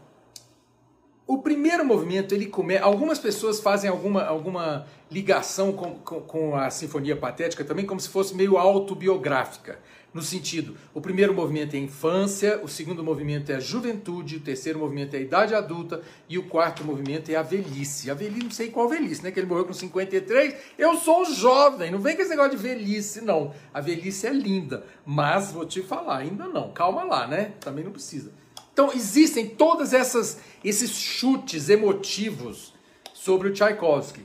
O 1.30 1.38
primeiro 1.38 1.86
movimento, 1.86 2.34
ele 2.34 2.48
começa. 2.48 2.84
Algumas 2.84 3.20
pessoas 3.20 3.60
fazem 3.60 3.88
alguma, 3.88 4.24
alguma 4.24 4.88
ligação 5.12 5.72
com, 5.72 5.94
com, 5.94 6.22
com, 6.22 6.56
a 6.56 6.72
Sinfonia 6.72 7.16
Patética 7.16 7.64
também, 7.64 7.86
como 7.86 8.00
se 8.00 8.10
fosse 8.10 8.34
meio 8.34 8.58
autobiográfica. 8.58 9.78
No 10.12 10.24
sentido, 10.24 10.76
o 10.92 11.00
primeiro 11.00 11.32
movimento 11.32 11.76
é 11.76 11.78
a 11.78 11.82
infância, 11.82 12.60
o 12.64 12.68
segundo 12.68 13.04
movimento 13.04 13.52
é 13.52 13.58
a 13.58 13.60
juventude, 13.60 14.38
o 14.38 14.40
terceiro 14.40 14.80
movimento 14.80 15.14
é 15.14 15.20
a 15.20 15.22
idade 15.22 15.54
adulta 15.54 16.02
e 16.28 16.36
o 16.40 16.48
quarto 16.48 16.84
movimento 16.84 17.30
é 17.30 17.36
a 17.36 17.44
velhice. 17.44 18.10
A 18.10 18.16
velhice, 18.16 18.44
não 18.46 18.52
sei 18.52 18.72
qual 18.72 18.90
velhice, 18.90 19.24
né? 19.24 19.30
Que 19.30 19.40
ele 19.40 19.46
morreu 19.46 19.66
com 19.66 19.74
53. 19.74 20.56
Eu 20.80 20.98
sou 20.98 21.26
jovem, 21.26 21.92
não 21.92 22.00
vem 22.00 22.16
com 22.16 22.24
esse 22.24 22.32
negócio 22.32 22.58
de 22.58 22.58
velhice, 22.58 23.22
não. 23.22 23.54
A 23.72 23.80
velhice 23.80 24.26
é 24.26 24.34
linda, 24.34 24.84
mas 25.06 25.52
vou 25.52 25.64
te 25.64 25.84
falar, 25.84 26.18
ainda 26.18 26.48
não. 26.48 26.72
Calma 26.72 27.04
lá, 27.04 27.28
né? 27.28 27.54
Também 27.60 27.84
não 27.84 27.92
precisa. 27.92 28.32
Então, 28.80 28.94
existem 28.94 29.46
todas 29.46 29.92
essas 29.92 30.38
esses 30.64 30.92
chutes 30.92 31.68
emotivos 31.68 32.74
sobre 33.14 33.50
o 33.50 33.54
Tchaikovsky. 33.54 34.22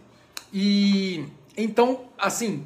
E 0.53 1.25
então, 1.57 2.03
assim, 2.17 2.65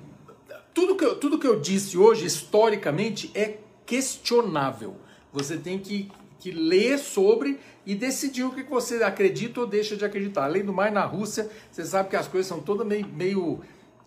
tudo 0.74 0.94
que, 0.96 1.04
eu, 1.06 1.16
tudo 1.18 1.38
que 1.38 1.46
eu 1.46 1.58
disse 1.58 1.96
hoje, 1.96 2.26
historicamente, 2.26 3.30
é 3.34 3.56
questionável. 3.86 4.96
Você 5.32 5.56
tem 5.56 5.78
que, 5.78 6.12
que 6.38 6.50
ler 6.50 6.98
sobre 6.98 7.58
e 7.86 7.94
decidir 7.94 8.44
o 8.44 8.52
que 8.52 8.64
você 8.64 9.02
acredita 9.02 9.60
ou 9.60 9.66
deixa 9.66 9.96
de 9.96 10.04
acreditar. 10.04 10.44
Além 10.44 10.62
do 10.62 10.74
mais, 10.74 10.92
na 10.92 11.06
Rússia, 11.06 11.50
você 11.72 11.86
sabe 11.86 12.10
que 12.10 12.16
as 12.16 12.28
coisas 12.28 12.46
são 12.46 12.60
todas 12.60 12.86
meio, 12.86 13.08
meio 13.08 13.60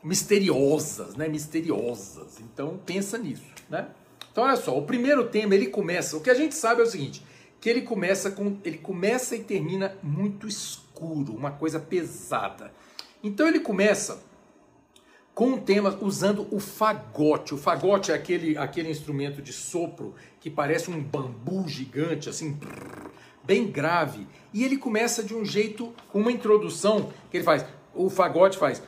misteriosas, 0.03 1.15
né? 1.15 1.27
Misteriosas. 1.27 2.39
Então, 2.41 2.79
pensa 2.85 3.17
nisso, 3.17 3.49
né? 3.67 3.87
Então, 4.31 4.43
olha 4.43 4.55
só, 4.55 4.77
o 4.77 4.83
primeiro 4.85 5.29
tema, 5.29 5.55
ele 5.55 5.65
começa... 5.65 6.15
O 6.15 6.21
que 6.21 6.29
a 6.29 6.35
gente 6.35 6.53
sabe 6.53 6.81
é 6.81 6.83
o 6.83 6.87
seguinte, 6.87 7.23
que 7.61 7.69
ele 7.69 7.83
começa 7.83 8.31
com... 8.31 8.57
Ele 8.65 8.79
começa 8.79 9.35
e 9.35 9.43
termina 9.43 9.95
muito 10.03 10.47
escuro, 10.47 11.33
uma 11.33 11.51
coisa 11.51 11.79
pesada. 11.79 12.73
Então, 13.23 13.47
ele 13.47 13.59
começa 13.59 14.23
com 15.33 15.51
um 15.51 15.57
tema 15.57 15.97
usando 16.01 16.47
o 16.51 16.59
fagote. 16.59 17.53
O 17.53 17.57
fagote 17.57 18.11
é 18.11 18.15
aquele, 18.15 18.57
aquele 18.57 18.89
instrumento 18.89 19.41
de 19.41 19.53
sopro 19.53 20.15
que 20.39 20.49
parece 20.49 20.89
um 20.89 21.01
bambu 21.01 21.67
gigante, 21.67 22.27
assim, 22.27 22.59
bem 23.43 23.67
grave. 23.67 24.27
E 24.53 24.63
ele 24.63 24.77
começa 24.77 25.23
de 25.23 25.35
um 25.35 25.45
jeito, 25.45 25.93
uma 26.13 26.31
introdução 26.31 27.13
que 27.29 27.37
ele 27.37 27.43
faz. 27.43 27.63
O 27.93 28.09
fagote 28.09 28.57
faz. 28.57 28.81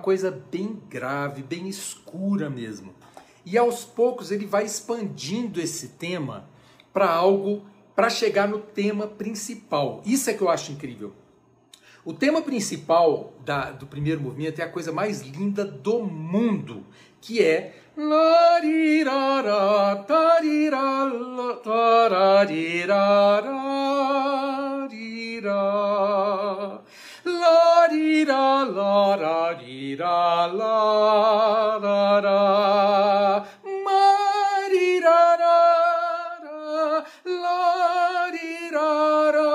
Coisa 0.00 0.30
bem 0.50 0.80
grave, 0.88 1.42
bem 1.42 1.68
escura 1.68 2.50
mesmo. 2.50 2.94
E 3.44 3.56
aos 3.56 3.84
poucos 3.84 4.30
ele 4.30 4.46
vai 4.46 4.64
expandindo 4.64 5.60
esse 5.60 5.90
tema 5.90 6.48
para 6.92 7.10
algo, 7.10 7.64
para 7.94 8.10
chegar 8.10 8.48
no 8.48 8.58
tema 8.58 9.06
principal. 9.06 10.02
Isso 10.04 10.28
é 10.28 10.34
que 10.34 10.42
eu 10.42 10.48
acho 10.48 10.72
incrível. 10.72 11.12
O 12.04 12.12
tema 12.14 12.40
principal 12.40 13.32
da, 13.44 13.70
do 13.70 13.86
primeiro 13.86 14.20
movimento 14.20 14.60
é 14.60 14.64
a 14.64 14.68
coisa 14.68 14.90
mais 14.90 15.20
linda 15.20 15.64
do 15.64 16.02
mundo, 16.02 16.84
que 17.20 17.42
é 17.42 17.76
di 27.90 28.24
da 28.24 28.64
la 28.64 29.16
da 29.16 29.52
di 29.54 29.96
da 29.96 30.46
la 30.46 31.78
da 31.82 32.20
da 32.20 33.46
ma 33.84 34.68
di 34.70 35.00
da 35.00 35.36
da 35.42 35.58
da 36.44 37.04
la 37.24 38.30
di 38.30 38.70
da 38.70 39.32
da 39.36 39.50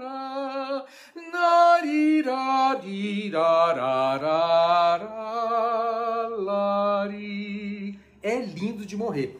da 0.00 0.86
na 1.32 1.80
di 1.82 2.22
da 2.22 2.80
di 2.82 3.30
da 3.30 3.74
da 3.74 4.18
da 4.24 4.98
da 5.04 6.28
la 6.48 7.06
di 7.08 7.98
é 8.22 8.40
lindo 8.40 8.86
de 8.86 8.96
morrer. 8.96 9.36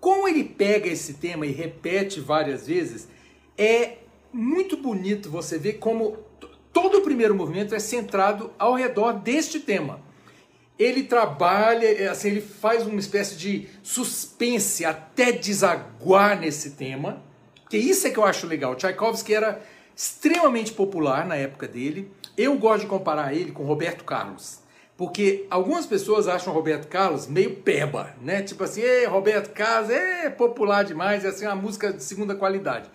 Como 0.00 0.28
ele 0.28 0.44
pega 0.44 0.88
esse 0.88 1.14
tema 1.14 1.44
e 1.44 1.50
repete 1.50 2.20
várias 2.20 2.68
vezes, 2.68 3.08
é 3.56 3.98
muito 4.32 4.76
bonito 4.76 5.28
você 5.28 5.58
ver 5.58 5.74
como 5.78 6.27
primeiro 7.18 7.34
movimento 7.34 7.74
é 7.74 7.80
centrado 7.80 8.52
ao 8.56 8.74
redor 8.74 9.14
deste 9.14 9.58
tema. 9.58 10.00
Ele 10.78 11.02
trabalha, 11.02 11.84
é, 11.84 12.06
assim, 12.06 12.28
ele 12.28 12.40
faz 12.40 12.86
uma 12.86 13.00
espécie 13.00 13.36
de 13.36 13.68
suspense 13.82 14.84
até 14.84 15.32
desaguar 15.32 16.38
nesse 16.38 16.70
tema, 16.70 17.20
que 17.68 17.76
isso 17.76 18.06
é 18.06 18.10
que 18.10 18.18
eu 18.20 18.24
acho 18.24 18.46
legal. 18.46 18.76
Tchaikovsky 18.76 19.34
era 19.34 19.60
extremamente 19.96 20.72
popular 20.72 21.26
na 21.26 21.34
época 21.34 21.66
dele. 21.66 22.08
Eu 22.36 22.56
gosto 22.56 22.82
de 22.82 22.86
comparar 22.86 23.34
ele 23.34 23.50
com 23.50 23.64
Roberto 23.64 24.04
Carlos. 24.04 24.60
Porque 24.96 25.44
algumas 25.50 25.86
pessoas 25.86 26.28
acham 26.28 26.52
Roberto 26.52 26.86
Carlos 26.86 27.26
meio 27.26 27.56
peba, 27.56 28.14
né? 28.22 28.42
Tipo 28.42 28.62
assim, 28.62 28.82
Roberto 29.08 29.52
Carlos 29.52 29.90
é 29.90 30.30
popular 30.30 30.84
demais, 30.84 31.24
é 31.24 31.28
assim, 31.28 31.46
uma 31.46 31.56
música 31.56 31.92
de 31.92 32.02
segunda 32.04 32.36
qualidade 32.36 32.88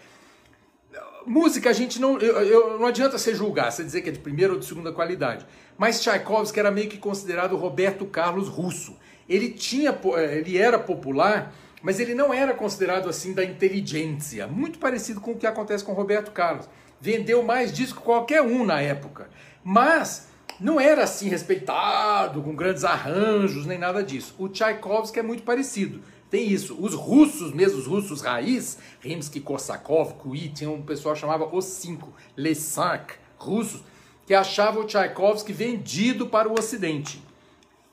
música 1.25 1.69
a 1.69 1.73
gente 1.73 1.99
não. 1.99 2.17
Eu, 2.19 2.41
eu, 2.41 2.79
não 2.79 2.87
adianta 2.87 3.17
você 3.17 3.33
julgar, 3.33 3.71
você 3.71 3.83
dizer 3.83 4.01
que 4.01 4.09
é 4.09 4.11
de 4.11 4.19
primeira 4.19 4.53
ou 4.53 4.59
de 4.59 4.65
segunda 4.65 4.91
qualidade. 4.91 5.45
Mas 5.77 6.01
Tchaikovsky 6.01 6.59
era 6.59 6.71
meio 6.71 6.89
que 6.89 6.97
considerado 6.97 7.55
Roberto 7.55 8.05
Carlos 8.05 8.47
russo. 8.47 8.95
Ele 9.27 9.49
tinha, 9.49 9.97
eh, 10.17 10.37
ele 10.37 10.57
era 10.57 10.77
popular, 10.77 11.53
mas 11.81 11.99
ele 11.99 12.13
não 12.13 12.33
era 12.33 12.53
considerado 12.53 13.09
assim 13.09 13.33
da 13.33 13.43
inteligência. 13.43 14.47
Muito 14.47 14.79
parecido 14.79 15.19
com 15.19 15.31
o 15.31 15.37
que 15.37 15.47
acontece 15.47 15.83
com 15.83 15.93
Roberto 15.93 16.31
Carlos. 16.31 16.69
Vendeu 16.99 17.43
mais 17.43 17.71
disco 17.73 17.99
que 17.99 18.05
qualquer 18.05 18.41
um 18.41 18.65
na 18.65 18.81
época. 18.81 19.29
Mas 19.63 20.29
não 20.59 20.79
era 20.79 21.03
assim 21.03 21.29
respeitado, 21.29 22.41
com 22.41 22.55
grandes 22.55 22.83
arranjos, 22.83 23.65
nem 23.65 23.77
nada 23.77 24.03
disso. 24.03 24.35
O 24.37 24.47
Tchaikovsky 24.47 25.19
é 25.19 25.23
muito 25.23 25.43
parecido. 25.43 26.01
Tem 26.33 26.51
isso. 26.51 26.75
Os 26.81 26.95
russos, 26.95 27.53
mesmo 27.53 27.77
os 27.77 27.85
russos 27.85 28.21
raiz, 28.21 28.79
Rimsky-Korsakov, 29.01 30.15
Kui, 30.15 30.49
tinha 30.49 30.67
um 30.67 30.81
pessoal 30.81 31.15
chamava 31.15 31.55
os 31.55 31.63
cinco, 31.63 32.11
les 32.35 32.57
cinq, 32.57 33.19
russos, 33.37 33.83
que 34.25 34.33
achavam 34.33 34.81
o 34.81 34.87
Tchaikovsky 34.87 35.53
vendido 35.53 36.25
para 36.25 36.49
o 36.49 36.53
Ocidente. 36.53 37.23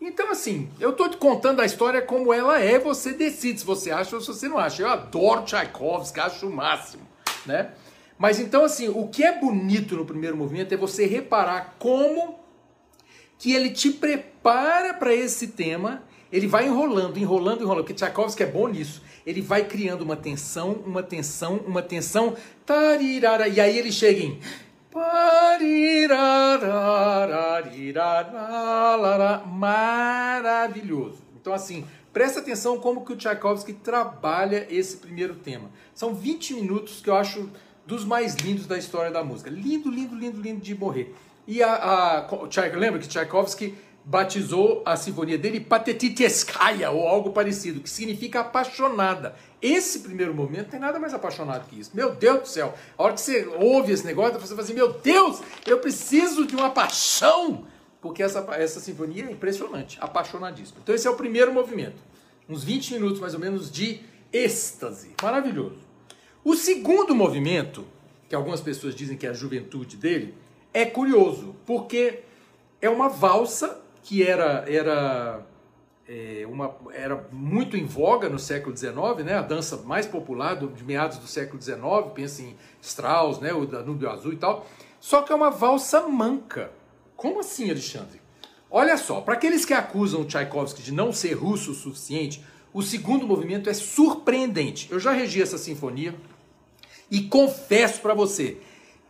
Então, 0.00 0.30
assim, 0.30 0.70
eu 0.80 0.88
estou 0.88 1.10
te 1.10 1.18
contando 1.18 1.60
a 1.60 1.66
história 1.66 2.00
como 2.00 2.32
ela 2.32 2.58
é, 2.58 2.78
você 2.78 3.12
decide 3.12 3.60
se 3.60 3.66
você 3.66 3.90
acha 3.90 4.16
ou 4.16 4.22
se 4.22 4.28
você 4.28 4.48
não 4.48 4.56
acha. 4.56 4.84
Eu 4.84 4.88
adoro 4.88 5.44
Tchaikovsky, 5.44 6.20
acho 6.20 6.48
o 6.48 6.50
máximo, 6.50 7.06
né? 7.44 7.72
Mas 8.18 8.40
então, 8.40 8.64
assim, 8.64 8.88
o 8.88 9.06
que 9.08 9.22
é 9.22 9.38
bonito 9.38 9.94
no 9.96 10.06
primeiro 10.06 10.38
movimento 10.38 10.72
é 10.72 10.78
você 10.78 11.04
reparar 11.04 11.76
como 11.78 12.40
que 13.38 13.52
ele 13.52 13.68
te 13.68 13.90
prepara 13.90 14.94
para 14.94 15.14
esse 15.14 15.48
tema 15.48 16.08
ele 16.32 16.46
vai 16.46 16.66
enrolando, 16.66 17.18
enrolando, 17.18 17.62
enrolando, 17.62 17.84
porque 17.84 17.94
Tchaikovsky 17.94 18.42
é 18.42 18.46
bom 18.46 18.68
nisso. 18.68 19.02
Ele 19.26 19.40
vai 19.42 19.64
criando 19.64 20.02
uma 20.02 20.16
tensão, 20.16 20.72
uma 20.86 21.02
tensão, 21.02 21.56
uma 21.66 21.82
tensão, 21.82 22.36
tarirara, 22.64 23.48
e 23.48 23.60
aí 23.60 23.76
ele 23.76 23.90
chega 23.90 24.20
em 24.20 24.38
maravilhoso. 29.46 31.18
Então 31.40 31.52
assim, 31.52 31.84
presta 32.12 32.40
atenção 32.40 32.78
como 32.78 33.04
que 33.04 33.12
o 33.12 33.16
Tchaikovsky 33.16 33.72
trabalha 33.72 34.66
esse 34.70 34.96
primeiro 34.96 35.34
tema. 35.36 35.70
São 35.94 36.14
20 36.14 36.54
minutos 36.54 37.00
que 37.00 37.10
eu 37.10 37.14
acho 37.14 37.50
dos 37.86 38.04
mais 38.04 38.36
lindos 38.36 38.66
da 38.66 38.78
história 38.78 39.10
da 39.10 39.24
música. 39.24 39.50
Lindo, 39.50 39.90
lindo, 39.90 40.14
lindo, 40.14 40.40
lindo 40.40 40.60
de 40.60 40.74
morrer. 40.74 41.14
E 41.46 41.62
a, 41.62 41.74
a 41.74 42.26
lembra 42.76 43.00
que 43.00 43.08
Tchaikovsky 43.08 43.74
batizou 44.04 44.82
a 44.84 44.96
sinfonia 44.96 45.36
dele 45.38 45.60
Patetiteskaya, 45.60 46.90
ou 46.90 47.06
algo 47.06 47.30
parecido, 47.30 47.80
que 47.80 47.90
significa 47.90 48.40
apaixonada. 48.40 49.34
Esse 49.60 50.00
primeiro 50.00 50.34
momento 50.34 50.70
tem 50.70 50.80
nada 50.80 50.98
mais 50.98 51.12
apaixonado 51.12 51.68
que 51.68 51.78
isso. 51.78 51.90
Meu 51.94 52.14
Deus 52.14 52.40
do 52.40 52.48
céu, 52.48 52.74
a 52.96 53.02
hora 53.02 53.14
que 53.14 53.20
você 53.20 53.46
ouve 53.58 53.92
esse 53.92 54.04
negócio, 54.04 54.40
você 54.40 54.48
fala 54.48 54.62
assim, 54.62 54.74
meu 54.74 54.92
Deus, 54.92 55.40
eu 55.66 55.78
preciso 55.78 56.46
de 56.46 56.56
uma 56.56 56.70
paixão, 56.70 57.66
porque 58.00 58.22
essa, 58.22 58.40
essa 58.52 58.80
sinfonia 58.80 59.26
é 59.26 59.32
impressionante, 59.32 59.98
apaixonadíssima. 60.00 60.80
Então 60.82 60.94
esse 60.94 61.06
é 61.06 61.10
o 61.10 61.16
primeiro 61.16 61.52
movimento, 61.52 62.02
uns 62.48 62.64
20 62.64 62.94
minutos 62.94 63.20
mais 63.20 63.34
ou 63.34 63.40
menos 63.40 63.70
de 63.70 64.00
êxtase, 64.32 65.10
maravilhoso. 65.22 65.78
O 66.42 66.56
segundo 66.56 67.14
movimento, 67.14 67.86
que 68.28 68.34
algumas 68.34 68.62
pessoas 68.62 68.94
dizem 68.94 69.16
que 69.16 69.26
é 69.26 69.30
a 69.30 69.34
juventude 69.34 69.96
dele, 69.96 70.34
é 70.72 70.86
curioso, 70.86 71.54
porque 71.66 72.20
é 72.80 72.88
uma 72.88 73.08
valsa 73.08 73.79
que 74.02 74.22
era, 74.22 74.64
era, 74.68 75.46
é, 76.08 76.46
uma, 76.48 76.74
era 76.92 77.28
muito 77.30 77.76
em 77.76 77.84
voga 77.84 78.28
no 78.28 78.38
século 78.38 78.76
XIX, 78.76 79.24
né? 79.24 79.34
a 79.34 79.42
dança 79.42 79.76
mais 79.78 80.06
popular 80.06 80.54
do, 80.54 80.68
de 80.68 80.84
meados 80.84 81.18
do 81.18 81.26
século 81.26 81.60
XIX, 81.60 81.80
pensa 82.14 82.42
em 82.42 82.56
Strauss, 82.80 83.38
né? 83.38 83.52
o 83.52 83.66
Danúbio 83.66 84.10
Azul 84.10 84.32
e 84.32 84.36
tal, 84.36 84.66
só 84.98 85.22
que 85.22 85.32
é 85.32 85.34
uma 85.34 85.50
valsa 85.50 86.06
manca. 86.08 86.70
Como 87.16 87.40
assim, 87.40 87.70
Alexandre? 87.70 88.20
Olha 88.70 88.96
só, 88.96 89.20
para 89.20 89.34
aqueles 89.34 89.64
que 89.64 89.74
acusam 89.74 90.24
Tchaikovsky 90.24 90.82
de 90.82 90.92
não 90.92 91.12
ser 91.12 91.34
russo 91.34 91.72
o 91.72 91.74
suficiente, 91.74 92.42
O 92.72 92.82
segundo 92.82 93.26
movimento 93.26 93.68
é 93.68 93.74
surpreendente. 93.74 94.88
Eu 94.92 95.00
já 95.00 95.10
regi 95.10 95.42
essa 95.42 95.58
sinfonia 95.58 96.14
e 97.10 97.22
confesso 97.22 98.00
para 98.00 98.14
você 98.14 98.58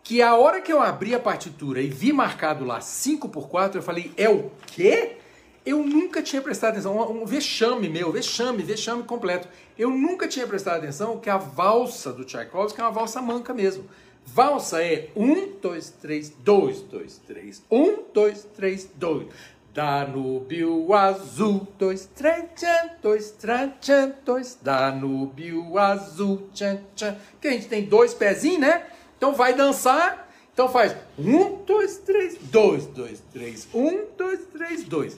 que 0.02 0.22
a 0.22 0.34
hora 0.34 0.60
que 0.60 0.72
eu 0.72 0.80
abri 0.80 1.14
a 1.14 1.20
partitura 1.20 1.80
e 1.80 1.88
vi 1.88 2.12
marcado 2.12 2.64
lá 2.64 2.80
5 2.80 3.28
por 3.28 3.48
4, 3.48 3.78
eu 3.78 3.82
falei: 3.82 4.12
"É 4.16 4.28
o 4.28 4.50
quê?" 4.66 5.16
Eu 5.64 5.84
nunca 5.84 6.22
tinha 6.22 6.40
prestado 6.40 6.72
atenção, 6.72 7.12
um 7.12 7.26
vexame 7.26 7.88
meu, 7.88 8.10
vexame, 8.10 8.62
vexame 8.62 9.02
completo. 9.02 9.46
Eu 9.78 9.90
nunca 9.90 10.26
tinha 10.26 10.46
prestado 10.46 10.78
atenção 10.78 11.18
que 11.18 11.28
a 11.28 11.36
valsa 11.36 12.12
do 12.12 12.24
Tchaikovsky 12.24 12.80
é 12.80 12.84
uma 12.84 12.90
valsa 12.90 13.20
manca 13.20 13.52
mesmo. 13.52 13.84
Valsa 14.24 14.82
é 14.82 15.10
1, 15.14 15.58
2, 15.60 15.90
3, 16.00 16.30
2, 16.38 16.80
2, 16.82 17.18
3, 17.26 17.62
1, 17.70 18.02
2, 18.12 18.48
3, 18.56 18.90
2. 18.94 19.26
Danúbio 19.72 20.92
azul, 20.92 21.68
2, 21.78 22.06
3, 22.14 22.44
tchan, 22.56 22.90
2, 23.02 23.30
tchan, 23.38 23.72
tchan, 23.80 24.14
2. 24.24 24.58
Danúbio 24.62 25.78
azul, 25.78 26.48
tchan, 26.54 26.80
tchan. 26.96 27.16
Que 27.40 27.48
a 27.48 27.50
gente 27.52 27.68
tem 27.68 27.84
dois 27.84 28.14
pezinhos, 28.14 28.60
né? 28.60 28.82
Então 29.20 29.34
vai 29.34 29.52
dançar. 29.52 30.32
Então 30.50 30.66
faz 30.66 30.96
1, 31.18 31.64
2, 31.66 31.98
3, 31.98 32.38
2, 32.40 32.86
2, 32.86 33.22
3, 33.30 33.68
1, 33.74 34.04
2, 34.16 34.40
3, 34.50 34.84
2. 34.84 35.16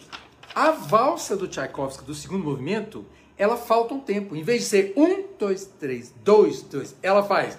A 0.53 0.73
valsa 0.73 1.37
do 1.37 1.47
Tchaikovsky 1.47 2.05
do 2.05 2.13
segundo 2.13 2.43
movimento, 2.43 3.07
ela 3.39 3.57
falta 3.57 3.95
um 3.95 4.01
tempo. 4.01 4.35
Em 4.35 4.43
vez 4.43 4.63
de 4.63 4.67
ser 4.67 4.93
1, 4.97 5.37
2, 5.39 5.65
3, 5.79 6.15
2, 6.25 6.63
2, 6.63 6.97
ela 7.01 7.23
faz 7.23 7.57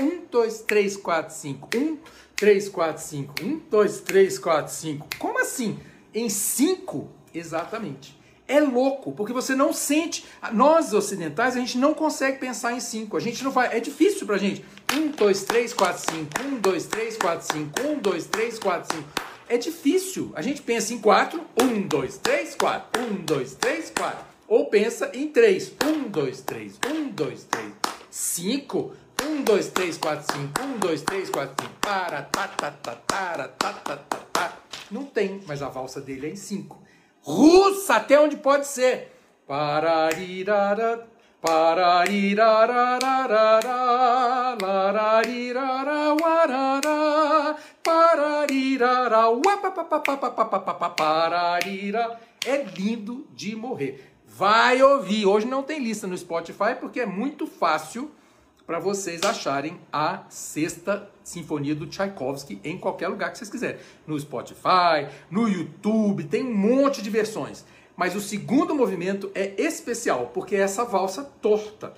um, 0.00 0.22
dois, 0.30 0.60
três, 0.60 0.96
quatro, 0.96 1.34
cinco. 1.34 1.68
Um, 1.76 1.98
três, 2.36 2.68
quatro, 2.68 3.02
cinco. 3.02 3.34
Um, 3.42 3.60
dois, 3.68 4.00
três, 4.00 4.38
quatro, 4.38 4.72
cinco. 4.72 5.08
Como 5.18 5.40
assim? 5.40 5.80
Em 6.14 6.28
cinco? 6.28 7.08
Exatamente. 7.34 8.17
É 8.48 8.58
louco, 8.60 9.12
porque 9.12 9.32
você 9.32 9.54
não 9.54 9.72
sente. 9.72 10.24
Nós 10.52 10.92
ocidentais, 10.94 11.54
a 11.54 11.60
gente 11.60 11.76
não 11.76 11.92
consegue 11.92 12.38
pensar 12.38 12.72
em 12.72 12.80
cinco. 12.80 13.16
A 13.16 13.20
gente 13.20 13.44
não 13.44 13.50
vai. 13.50 13.76
É 13.76 13.78
difícil 13.78 14.26
pra 14.26 14.38
gente. 14.38 14.64
Um, 14.92 15.08
dois, 15.08 15.44
três, 15.44 15.74
quatro, 15.74 16.02
cinco. 16.10 16.30
Um, 16.42 16.58
dois, 16.58 16.86
três, 16.86 17.16
quatro, 17.16 17.46
cinco. 17.52 17.80
Um, 17.82 17.98
dois, 17.98 18.24
três, 18.24 18.58
quatro, 18.58 18.96
cinco 18.96 19.28
é 19.48 19.56
difícil. 19.56 20.30
A 20.34 20.42
gente 20.42 20.62
pensa 20.62 20.92
em 20.92 20.98
quatro, 20.98 21.42
um, 21.60 21.80
dois, 21.80 22.18
três, 22.18 22.54
quatro, 22.54 23.00
um, 23.00 23.16
dois, 23.16 23.54
três, 23.54 23.90
quatro. 23.90 24.24
Ou 24.46 24.66
pensa 24.66 25.10
em 25.14 25.28
três, 25.28 25.72
um, 25.84 26.08
dois, 26.08 26.40
três, 26.40 26.78
um, 26.86 27.08
dois, 27.08 27.44
três, 27.44 27.72
cinco, 28.10 28.92
um, 29.24 29.42
dois, 29.42 29.68
três, 29.68 29.98
quatro, 29.98 30.34
cinco, 30.34 30.62
um, 30.62 30.78
dois, 30.78 31.02
três, 31.02 31.28
quatro, 31.28 31.54
cinco, 31.64 31.74
para, 31.80 32.22
ta, 32.22 32.48
ta, 32.48 32.70
ta, 32.70 32.94
ta, 32.94 33.48
ta, 33.48 33.72
ta, 33.72 33.96
ta, 33.96 34.16
ta. 34.32 34.58
Não 34.90 35.04
tem, 35.04 35.42
mas 35.46 35.62
a 35.62 35.68
valsa 35.68 36.00
dele 36.00 36.28
é 36.28 36.30
em 36.30 36.36
cinco. 36.36 36.80
Russa, 37.22 37.96
até 37.96 38.18
onde 38.20 38.36
pode 38.36 38.66
ser. 38.66 39.12
Pararirara, 39.46 41.06
pararirara, 41.40 42.98
lararirara, 44.62 46.14
warara, 46.20 47.56
pararira, 50.94 52.20
é 52.46 52.62
lindo 52.62 53.26
de 53.34 53.54
morrer. 53.56 54.12
Vai 54.26 54.82
ouvir. 54.82 55.26
Hoje 55.26 55.46
não 55.46 55.62
tem 55.62 55.78
lista 55.78 56.06
no 56.06 56.16
Spotify 56.16 56.74
porque 56.78 57.00
é 57.00 57.06
muito 57.06 57.46
fácil 57.46 58.10
para 58.68 58.78
vocês 58.78 59.22
acharem 59.22 59.80
a 59.90 60.24
sexta 60.28 61.08
sinfonia 61.24 61.74
do 61.74 61.86
Tchaikovsky 61.86 62.60
em 62.62 62.76
qualquer 62.76 63.08
lugar 63.08 63.32
que 63.32 63.38
vocês 63.38 63.48
quiserem. 63.48 63.80
No 64.06 64.20
Spotify, 64.20 65.08
no 65.30 65.48
YouTube, 65.48 66.24
tem 66.24 66.44
um 66.44 66.54
monte 66.54 67.00
de 67.00 67.08
versões. 67.08 67.64
Mas 67.96 68.14
o 68.14 68.20
segundo 68.20 68.74
movimento 68.74 69.30
é 69.34 69.54
especial 69.56 70.32
porque 70.34 70.54
é 70.54 70.60
essa 70.60 70.84
valsa 70.84 71.24
torta. 71.40 71.94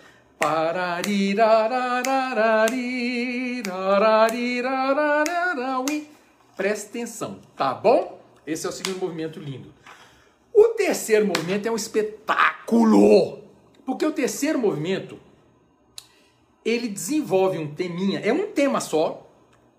Presta 6.56 6.88
atenção, 6.88 7.40
tá 7.56 7.74
bom? 7.74 8.22
Esse 8.46 8.66
é 8.66 8.68
o 8.68 8.72
segundo 8.72 9.00
movimento 9.00 9.40
lindo. 9.40 9.74
O 10.54 10.68
terceiro 10.68 11.26
movimento 11.26 11.66
é 11.66 11.70
um 11.72 11.76
espetáculo, 11.76 13.40
porque 13.84 14.06
o 14.06 14.12
terceiro 14.12 14.56
movimento 14.56 15.18
ele 16.64 16.88
desenvolve 16.88 17.58
um 17.58 17.74
teminha, 17.74 18.20
é 18.20 18.32
um 18.32 18.48
tema 18.48 18.80
só 18.80 19.26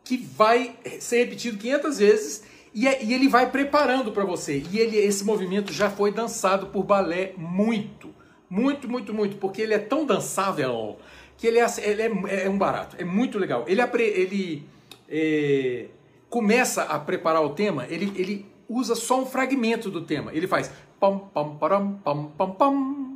que 0.04 0.18
vai 0.18 0.76
ser 1.00 1.26
repetido 1.26 1.58
500 1.58 1.98
vezes 2.00 2.44
e, 2.74 2.88
é, 2.88 3.04
e 3.04 3.14
ele 3.14 3.28
vai 3.28 3.50
preparando 3.50 4.12
para 4.12 4.24
você. 4.24 4.64
E 4.72 4.80
ele, 4.80 4.98
esse 4.98 5.24
movimento 5.24 5.72
já 5.72 5.90
foi 5.90 6.12
dançado 6.12 6.68
por 6.68 6.84
balé 6.84 7.34
muito. 7.38 8.10
Muito, 8.50 8.90
muito, 8.90 9.14
muito, 9.14 9.38
porque 9.38 9.62
ele 9.62 9.74
é 9.74 9.80
tão 9.80 10.06
dançável 10.06 10.98
que 11.38 11.48
ele 11.48 11.60
é, 11.60 11.66
ele 11.78 12.02
é, 12.02 12.46
é 12.46 12.50
um 12.50 12.58
barato, 12.58 12.98
é 13.00 13.04
muito 13.06 13.40
legal. 13.40 13.64
Ele, 13.66 13.82
ele 13.82 14.64
é, 15.08 15.86
começa 16.30 16.84
a 16.84 17.00
preparar 17.00 17.42
o 17.44 17.52
tema, 17.52 17.86
ele, 17.90 18.12
ele 18.16 18.46
usa 18.68 18.94
só 18.96 19.22
um 19.22 19.26
fragmento 19.26 19.90
do 19.90 20.02
tema. 20.02 20.34
Ele 20.34 20.48
faz 20.48 20.72
pam 21.00 21.18
pam 21.18 21.56
param 21.56 21.94
pam 22.04 22.26
pam 22.38 22.52
pam 22.52 23.11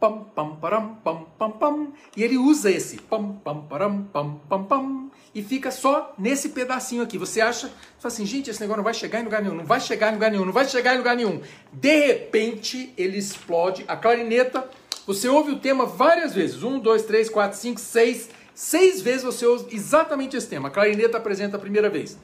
pam 0.00 0.24
pam 0.34 0.56
param 0.56 0.94
pam 1.04 1.26
pam 1.38 1.50
pam 1.50 1.92
e 2.16 2.24
ele 2.24 2.38
usa 2.38 2.70
esse 2.70 2.96
pam 2.96 3.34
pam 3.44 3.60
param 3.68 4.02
pam 4.04 4.40
pam 4.48 4.64
pam 4.64 5.10
e 5.34 5.42
fica 5.42 5.70
só 5.70 6.14
nesse 6.18 6.48
pedacinho 6.48 7.02
aqui. 7.02 7.16
Você 7.18 7.40
acha, 7.40 7.68
fala 7.98 8.12
assim, 8.12 8.26
gente, 8.26 8.50
esse 8.50 8.60
negócio 8.60 8.78
não 8.78 8.84
vai 8.84 8.94
chegar 8.94 9.20
em 9.20 9.24
lugar 9.24 9.42
nenhum, 9.42 9.54
não 9.54 9.64
vai 9.64 9.80
chegar 9.80 10.10
em 10.10 10.14
lugar 10.14 10.30
nenhum, 10.30 10.44
não 10.44 10.52
vai 10.52 10.66
chegar 10.66 10.94
em 10.94 10.98
lugar 10.98 11.14
nenhum. 11.14 11.40
De 11.72 12.06
repente, 12.06 12.92
ele 12.96 13.18
explode. 13.18 13.84
A 13.86 13.96
clarineta, 13.96 14.68
você 15.06 15.28
ouve 15.28 15.52
o 15.52 15.58
tema 15.58 15.86
várias 15.86 16.34
vezes. 16.34 16.62
Um, 16.62 16.78
dois, 16.78 17.02
três, 17.02 17.28
quatro, 17.28 17.56
cinco, 17.56 17.78
seis. 17.78 18.28
Seis 18.54 19.00
vezes 19.00 19.22
você 19.22 19.46
ouve 19.46 19.74
exatamente 19.74 20.36
esse 20.36 20.48
tema. 20.48 20.68
A 20.68 20.70
clarineta 20.70 21.18
apresenta 21.18 21.56
a 21.56 21.60
primeira 21.60 21.88
vez. 21.88 22.18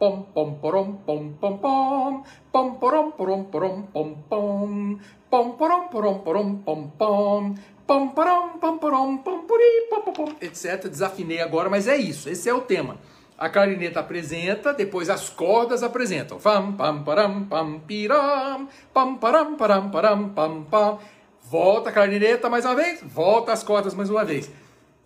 Pom, 0.00 0.24
pom, 0.32 0.54
porom, 0.54 0.96
pom, 1.04 1.36
pom, 1.38 1.58
pom. 1.58 2.24
Pom, 2.50 2.74
porom, 2.80 3.12
porom, 3.12 3.44
porom, 3.44 3.82
pom, 3.92 4.14
pom. 4.30 4.98
Pom, 5.28 5.52
porom, 5.52 5.88
porom, 5.88 6.18
porom, 6.24 6.56
pom, 6.64 6.88
pom 6.96 7.54
pom, 7.90 8.08
parom, 8.10 8.50
pom, 8.60 8.78
parom, 8.78 9.18
pom, 9.18 9.42
puri, 9.48 9.88
pom, 9.90 10.02
pom, 10.02 10.12
pom, 10.12 10.34
etc. 10.40 10.86
Desafinei 10.88 11.40
agora, 11.40 11.68
mas 11.68 11.88
é 11.88 11.96
isso, 11.96 12.30
esse 12.30 12.48
é 12.48 12.54
o 12.54 12.60
tema. 12.60 12.98
A 13.36 13.48
clarineta 13.48 13.98
apresenta, 13.98 14.72
depois 14.72 15.10
as 15.10 15.28
cordas 15.28 15.82
apresentam. 15.82 16.38
Fam, 16.38 16.72
pam, 16.72 17.02
param, 17.02 17.44
pam, 17.46 17.80
piram, 17.80 18.68
pam, 18.94 19.16
param, 19.16 19.56
param, 19.56 19.90
param, 19.90 20.28
pam, 20.28 20.62
pam. 20.70 20.98
Volta 21.42 21.90
a 21.90 21.92
clarineta 21.92 22.48
mais 22.48 22.64
uma 22.64 22.76
vez, 22.76 23.02
volta 23.02 23.52
as 23.52 23.64
cordas 23.64 23.92
mais 23.92 24.08
uma 24.08 24.24
vez. 24.24 24.48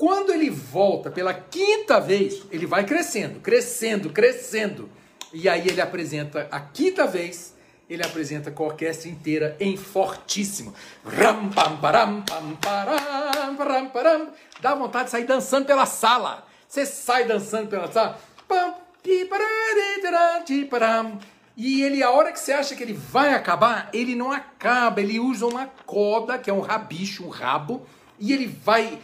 Quando 0.04 0.34
ele 0.34 0.50
volta 0.50 1.10
pela 1.10 1.32
quinta 1.32 1.98
vez, 1.98 2.42
ele 2.50 2.66
vai 2.66 2.84
crescendo, 2.84 3.40
crescendo, 3.40 4.10
crescendo. 4.10 4.90
E 5.32 5.48
aí 5.48 5.66
ele 5.66 5.80
apresenta 5.80 6.46
a 6.50 6.60
quinta 6.60 7.06
vez 7.06 7.54
ele 7.88 8.02
apresenta 8.02 8.50
com 8.50 8.64
a 8.64 8.66
orquestra 8.66 9.08
inteira 9.08 9.56
em 9.58 9.78
fortíssimo. 9.78 10.74
Ram, 11.06 11.48
pam, 11.48 11.78
param, 11.78 12.20
pam, 12.20 12.54
param, 12.56 13.56
param, 13.56 13.88
param. 13.88 14.28
Dá 14.60 14.74
vontade 14.74 15.06
de 15.06 15.12
sair 15.12 15.24
dançando 15.24 15.64
pela 15.64 15.86
sala. 15.86 16.46
Você 16.68 16.84
sai 16.84 17.24
dançando 17.24 17.68
pela 17.68 17.90
sala. 17.90 18.20
Pam, 18.46 18.74
e 21.56 21.82
ele, 21.82 22.02
a 22.02 22.10
hora 22.10 22.30
que 22.30 22.40
você 22.40 22.52
acha 22.52 22.76
que 22.76 22.82
ele 22.82 22.92
vai 22.92 23.32
acabar, 23.32 23.88
ele 23.90 24.14
não 24.14 24.30
acaba. 24.30 25.00
Ele 25.00 25.18
usa 25.18 25.46
uma 25.46 25.66
corda, 25.86 26.36
que 26.36 26.50
é 26.50 26.52
um 26.52 26.60
rabicho, 26.60 27.24
um 27.24 27.30
rabo, 27.30 27.86
e 28.20 28.34
ele 28.34 28.46
vai 28.46 28.98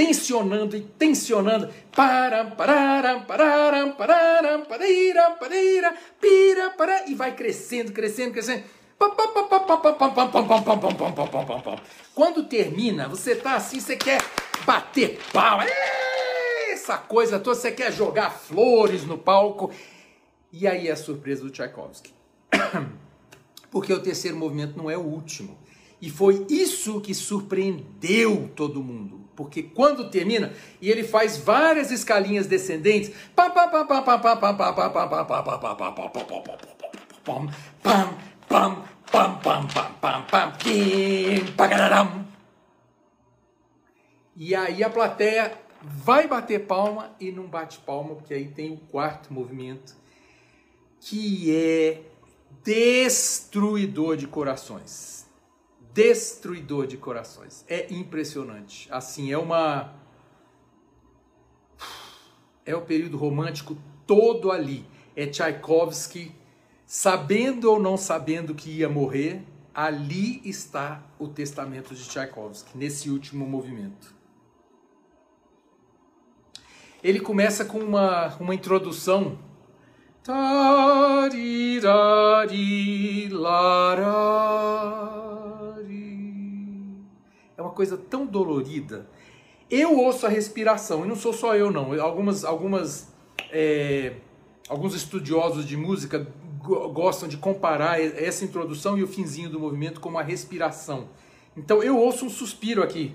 tensionando 0.00 0.74
e 0.74 0.80
tensionando. 0.80 1.68
Param, 1.94 2.52
pararam, 2.52 3.22
pararam, 3.24 3.92
pararam, 3.92 4.64
pararam, 4.64 5.36
pararam, 5.36 5.94
pira, 6.18 6.70
para, 6.70 7.06
e 7.06 7.14
vai 7.14 7.36
crescendo, 7.36 7.92
crescendo, 7.92 8.32
crescendo. 8.32 8.64
Quando 12.14 12.44
termina, 12.44 13.08
você 13.08 13.36
tá 13.36 13.56
assim, 13.56 13.78
você 13.78 13.94
quer 13.94 14.22
bater 14.64 15.18
palma, 15.32 15.66
essa 16.70 16.96
coisa 16.96 17.38
toda, 17.38 17.56
você 17.56 17.70
quer 17.70 17.92
jogar 17.92 18.30
flores 18.30 19.04
no 19.04 19.18
palco. 19.18 19.70
E 20.50 20.66
aí 20.66 20.88
é 20.88 20.92
a 20.92 20.96
surpresa 20.96 21.42
do 21.42 21.50
Tchaikovsky. 21.50 22.14
Porque 23.70 23.92
o 23.92 24.00
terceiro 24.00 24.36
movimento 24.36 24.78
não 24.78 24.90
é 24.90 24.96
o 24.96 25.02
último. 25.02 25.58
E 26.00 26.08
foi 26.08 26.46
isso 26.48 27.02
que 27.02 27.12
surpreendeu 27.12 28.50
todo 28.56 28.82
mundo. 28.82 29.19
Porque 29.40 29.62
quando 29.62 30.10
termina, 30.10 30.52
e 30.82 30.90
ele 30.90 31.02
faz 31.02 31.38
várias 31.38 31.90
escalinhas 31.90 32.46
descendentes, 32.46 33.10
e 44.36 44.54
aí 44.54 44.84
a 44.84 44.90
plateia 44.90 45.58
vai 45.82 46.28
bater 46.28 46.66
palma 46.66 47.16
e 47.18 47.32
não 47.32 47.46
bate 47.46 47.78
palma, 47.78 48.14
porque 48.14 48.34
aí 48.34 48.46
tem 48.46 48.74
o 48.74 48.76
quarto 48.76 49.32
movimento, 49.32 49.96
que 51.00 51.50
é 51.56 52.02
destruidor 52.62 54.18
de 54.18 54.26
corações. 54.26 55.19
Destruidor 55.92 56.86
de 56.86 56.96
corações. 56.96 57.64
É 57.68 57.92
impressionante. 57.92 58.88
Assim, 58.90 59.32
é 59.32 59.38
uma. 59.38 59.94
É 62.64 62.74
o 62.74 62.82
período 62.82 63.16
romântico 63.16 63.76
todo 64.06 64.50
ali. 64.50 64.86
É 65.16 65.26
Tchaikovsky, 65.26 66.32
sabendo 66.86 67.70
ou 67.70 67.80
não 67.80 67.96
sabendo 67.96 68.54
que 68.54 68.70
ia 68.70 68.88
morrer, 68.88 69.42
ali 69.74 70.40
está 70.44 71.02
o 71.18 71.26
testamento 71.26 71.94
de 71.94 72.08
Tchaikovsky, 72.08 72.76
nesse 72.76 73.10
último 73.10 73.46
movimento. 73.46 74.14
Ele 77.02 77.18
começa 77.18 77.64
com 77.64 77.78
uma, 77.78 78.36
uma 78.38 78.54
introdução 78.54 79.38
é 87.60 87.62
uma 87.62 87.70
coisa 87.70 87.96
tão 87.96 88.24
dolorida. 88.24 89.06
Eu 89.70 89.96
ouço 89.98 90.26
a 90.26 90.28
respiração, 90.28 91.04
e 91.04 91.08
não 91.08 91.14
sou 91.14 91.32
só 91.32 91.54
eu 91.54 91.70
não. 91.70 91.92
Algumas, 92.00 92.44
algumas, 92.44 93.12
é, 93.52 94.14
alguns 94.68 94.94
estudiosos 94.94 95.66
de 95.66 95.76
música 95.76 96.26
gostam 96.92 97.28
de 97.28 97.36
comparar 97.36 98.00
essa 98.00 98.44
introdução 98.44 98.98
e 98.98 99.02
o 99.02 99.06
finzinho 99.06 99.50
do 99.50 99.60
movimento 99.60 100.00
como 100.00 100.18
a 100.18 100.22
respiração. 100.22 101.08
Então 101.56 101.82
eu 101.82 101.98
ouço 101.98 102.24
um 102.24 102.30
suspiro 102.30 102.82
aqui. 102.82 103.14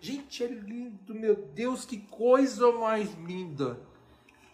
Gente, 0.00 0.44
é 0.44 0.48
lindo, 0.48 1.14
meu 1.14 1.36
Deus, 1.54 1.84
que 1.84 1.98
coisa 1.98 2.72
mais 2.72 3.08
linda. 3.24 3.78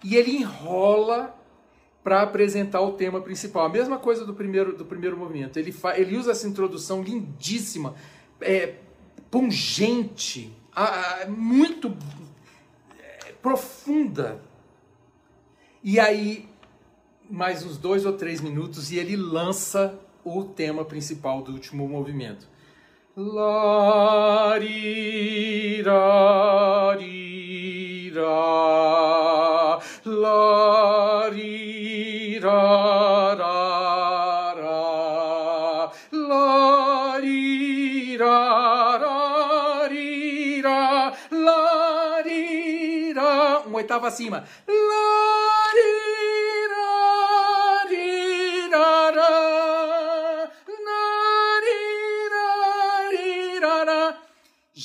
E 0.05 0.17
ele 0.17 0.37
enrola 0.37 1.35
para 2.05 2.23
apresentar 2.23 2.81
o 2.81 2.93
tema 2.93 3.21
principal. 3.21 3.67
A 3.67 3.69
mesma 3.69 3.99
coisa 3.99 4.25
do 4.25 4.35
primeiro, 4.35 4.77
do 4.77 4.85
primeiro 4.85 5.17
movimento. 5.17 5.59
Ele, 5.59 5.73
fa, 5.73 5.99
ele 5.99 6.17
usa 6.17 6.31
essa 6.33 6.47
introdução 6.47 7.03
lindíssima, 7.03 7.95
é, 8.41 8.77
pungente, 9.31 10.53
a, 10.75 11.23
a, 11.23 11.27
muito 11.27 11.97
é, 12.99 13.33
profunda. 13.43 14.41
E 15.83 15.99
aí, 15.99 16.49
mais 17.31 17.65
uns 17.65 17.77
dois 17.77 18.07
ou 18.07 18.13
três 18.13 18.41
minutos, 18.41 18.91
e 18.91 18.99
ele 18.99 19.17
lança 19.17 19.99
o 20.37 20.45
tema 20.45 20.85
principal 20.85 21.43
do 21.43 21.53
último 21.53 21.89
movimento. 21.89 22.47
Larirarira, 23.17 23.79
larirarara, 30.05 30.73
larirararira, 36.13 37.53
larira, 41.33 42.49
um 43.67 43.75
oitavo 43.75 44.07
acima. 44.07 44.45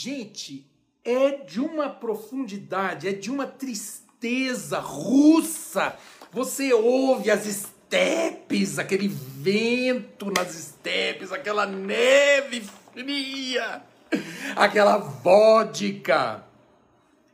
Gente, 0.03 0.69
é 1.01 1.31
de 1.45 1.61
uma 1.61 1.87
profundidade, 1.87 3.07
é 3.07 3.13
de 3.13 3.31
uma 3.31 3.47
tristeza 3.47 4.77
russa. 4.77 5.97
Você 6.29 6.73
ouve 6.73 7.31
as 7.31 7.45
estepes, 7.45 8.77
aquele 8.79 9.07
vento 9.07 10.29
nas 10.29 10.55
estepes, 10.55 11.31
aquela 11.31 11.65
neve 11.65 12.65
fria, 12.91 13.81
aquela 14.57 14.97
vodka. 14.97 16.43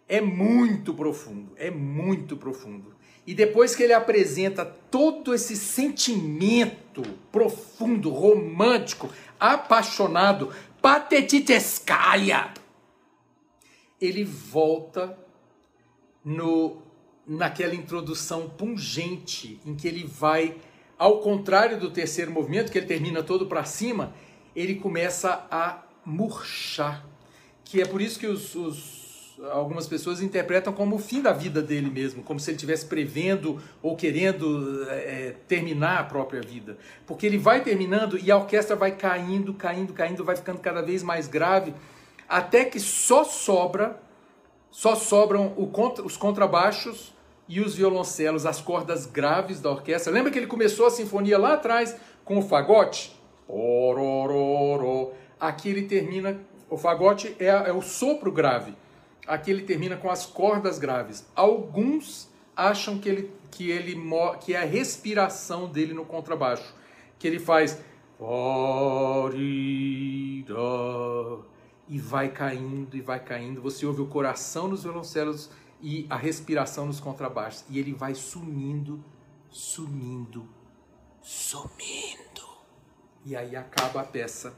É 0.07 0.21
muito 0.21 0.93
profundo, 0.93 1.51
é 1.57 1.71
muito 1.71 2.37
profundo. 2.37 2.93
E 3.25 3.33
depois 3.33 3.75
que 3.75 3.81
ele 3.81 3.93
apresenta 3.93 4.63
todo 4.63 5.33
esse 5.33 5.55
sentimento 5.55 7.01
profundo, 7.31 8.11
romântico, 8.11 9.09
apaixonado, 9.39 10.53
patetitescaia, 10.79 12.58
ele 13.99 14.23
volta 14.23 15.17
no 16.23 16.81
naquela 17.27 17.75
introdução 17.75 18.49
pungente 18.49 19.59
em 19.63 19.75
que 19.75 19.87
ele 19.87 20.03
vai 20.03 20.55
ao 20.99 21.19
contrário 21.19 21.79
do 21.79 21.89
terceiro 21.89 22.31
movimento, 22.31 22.71
que 22.71 22.77
ele 22.77 22.87
termina 22.87 23.23
todo 23.23 23.45
para 23.45 23.63
cima, 23.63 24.13
ele 24.53 24.75
começa 24.75 25.47
a 25.49 25.83
murchar. 26.03 27.05
Que 27.63 27.81
é 27.81 27.85
por 27.85 28.01
isso 28.01 28.19
que 28.19 28.27
os, 28.27 28.53
os, 28.55 29.39
algumas 29.51 29.87
pessoas 29.87 30.21
interpretam 30.21 30.73
como 30.73 30.97
o 30.97 30.99
fim 30.99 31.21
da 31.21 31.31
vida 31.31 31.61
dele 31.61 31.89
mesmo, 31.89 32.21
como 32.21 32.37
se 32.39 32.49
ele 32.49 32.55
estivesse 32.55 32.85
prevendo 32.85 33.61
ou 33.81 33.95
querendo 33.95 34.85
é, 34.89 35.35
terminar 35.47 35.99
a 35.99 36.03
própria 36.03 36.41
vida. 36.41 36.77
Porque 37.07 37.25
ele 37.25 37.37
vai 37.37 37.63
terminando 37.63 38.17
e 38.17 38.29
a 38.29 38.35
orquestra 38.35 38.75
vai 38.75 38.91
caindo, 38.91 39.53
caindo, 39.53 39.93
caindo, 39.93 40.25
vai 40.25 40.35
ficando 40.35 40.59
cada 40.59 40.81
vez 40.81 41.01
mais 41.01 41.27
grave 41.27 41.73
até 42.29 42.63
que 42.63 42.79
só 42.79 43.23
sobra, 43.23 43.99
só 44.69 44.95
sobram 44.95 45.49
contra, 45.73 46.05
os 46.05 46.15
contrabaixos 46.15 47.11
e 47.47 47.59
os 47.59 47.73
violoncelos, 47.73 48.45
as 48.45 48.61
cordas 48.61 49.07
graves 49.07 49.59
da 49.59 49.71
orquestra. 49.71 50.13
Lembra 50.13 50.31
que 50.31 50.37
ele 50.37 50.45
começou 50.45 50.85
a 50.85 50.91
sinfonia 50.91 51.39
lá 51.39 51.53
atrás 51.55 51.97
com 52.23 52.37
o 52.37 52.41
fagote? 52.43 53.19
Aqui 55.39 55.69
ele 55.69 55.87
termina, 55.87 56.39
o 56.69 56.77
fagote 56.77 57.35
é, 57.39 57.47
é 57.47 57.73
o 57.73 57.81
sopro 57.81 58.31
grave. 58.31 58.75
Aqui 59.25 59.49
ele 59.49 59.63
termina 59.63 59.97
com 59.97 60.11
as 60.11 60.27
cordas 60.27 60.77
graves. 60.77 61.25
Alguns 61.35 62.29
acham 62.55 62.99
que 62.99 63.09
ele 63.09 63.39
que 63.51 63.71
ele 63.71 63.99
que 64.41 64.53
é 64.53 64.57
a 64.57 64.65
respiração 64.65 65.67
dele 65.67 65.93
no 65.93 66.05
contrabaixo, 66.05 66.75
que 67.17 67.27
ele 67.27 67.39
faz 67.39 67.79
e 71.89 71.97
vai 71.97 72.29
caindo 72.29 72.95
e 72.95 73.01
vai 73.01 73.19
caindo. 73.19 73.61
Você 73.61 73.85
ouve 73.85 74.01
o 74.01 74.05
coração 74.05 74.67
nos 74.67 74.83
violoncelos 74.83 75.49
e 75.81 76.05
a 76.09 76.15
respiração 76.15 76.85
nos 76.85 76.99
contrabaixos. 76.99 77.65
E 77.67 77.79
ele 77.79 77.93
vai 77.93 78.13
sumindo, 78.13 79.03
sumindo, 79.49 80.47
sumindo. 81.21 82.47
E 83.25 83.35
aí 83.35 83.55
acaba 83.55 84.01
a 84.01 84.03
peça 84.03 84.55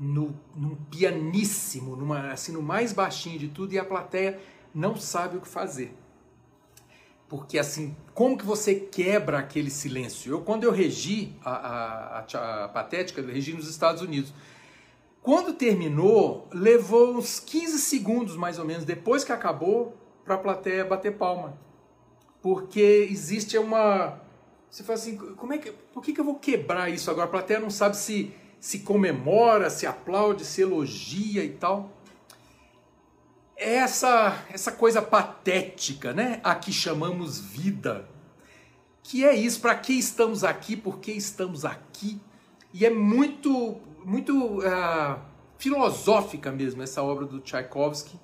no, 0.00 0.34
num 0.56 0.74
pianíssimo, 0.74 1.94
numa, 1.94 2.32
assim, 2.32 2.52
no 2.52 2.62
mais 2.62 2.92
baixinho 2.92 3.38
de 3.38 3.48
tudo, 3.48 3.74
e 3.74 3.78
a 3.78 3.84
plateia 3.84 4.40
não 4.74 4.96
sabe 4.96 5.36
o 5.36 5.40
que 5.42 5.48
fazer. 5.48 5.94
Porque 7.28 7.58
assim, 7.58 7.96
como 8.14 8.38
que 8.38 8.44
você 8.44 8.74
quebra 8.74 9.38
aquele 9.38 9.70
silêncio? 9.70 10.32
Eu, 10.32 10.40
quando 10.42 10.64
eu 10.64 10.70
regi 10.70 11.34
a, 11.44 11.50
a, 11.50 12.18
a, 12.20 12.64
a 12.64 12.68
Patética, 12.68 13.20
eu 13.20 13.26
regi 13.26 13.52
nos 13.52 13.68
Estados 13.68 14.00
Unidos. 14.00 14.32
Quando 15.26 15.54
terminou, 15.54 16.48
levou 16.52 17.16
uns 17.16 17.40
15 17.40 17.80
segundos 17.80 18.36
mais 18.36 18.60
ou 18.60 18.64
menos 18.64 18.84
depois 18.84 19.24
que 19.24 19.32
acabou 19.32 19.96
para 20.24 20.36
a 20.36 20.38
plateia 20.38 20.84
bater 20.84 21.16
palma. 21.16 21.58
Porque 22.40 23.08
existe 23.10 23.58
uma. 23.58 24.20
Você 24.70 24.84
fala 24.84 24.96
assim, 24.96 25.16
como 25.16 25.52
é 25.52 25.58
que, 25.58 25.72
por 25.72 26.00
que, 26.00 26.12
que 26.12 26.20
eu 26.20 26.24
vou 26.24 26.36
quebrar 26.36 26.90
isso 26.90 27.10
agora? 27.10 27.26
A 27.26 27.28
plateia 27.28 27.58
não 27.58 27.70
sabe 27.70 27.96
se, 27.96 28.32
se 28.60 28.78
comemora, 28.78 29.68
se 29.68 29.84
aplaude, 29.84 30.44
se 30.44 30.62
elogia 30.62 31.42
e 31.42 31.50
tal. 31.50 31.90
É 33.56 33.78
essa, 33.78 34.44
essa 34.48 34.70
coisa 34.70 35.02
patética, 35.02 36.12
né? 36.12 36.40
A 36.44 36.54
que 36.54 36.72
chamamos 36.72 37.40
vida. 37.40 38.08
Que 39.02 39.24
é 39.24 39.34
isso, 39.34 39.60
para 39.60 39.74
que 39.74 39.92
estamos 39.92 40.44
aqui, 40.44 40.76
por 40.76 41.00
que 41.00 41.10
estamos 41.10 41.64
aqui. 41.64 42.20
E 42.72 42.86
é 42.86 42.90
muito 42.90 43.80
muito 44.06 44.60
uh, 44.60 45.18
filosófica 45.58 46.52
mesmo 46.52 46.80
essa 46.80 47.02
obra 47.02 47.26
do 47.26 47.40
Tchaikovsky, 47.40 48.16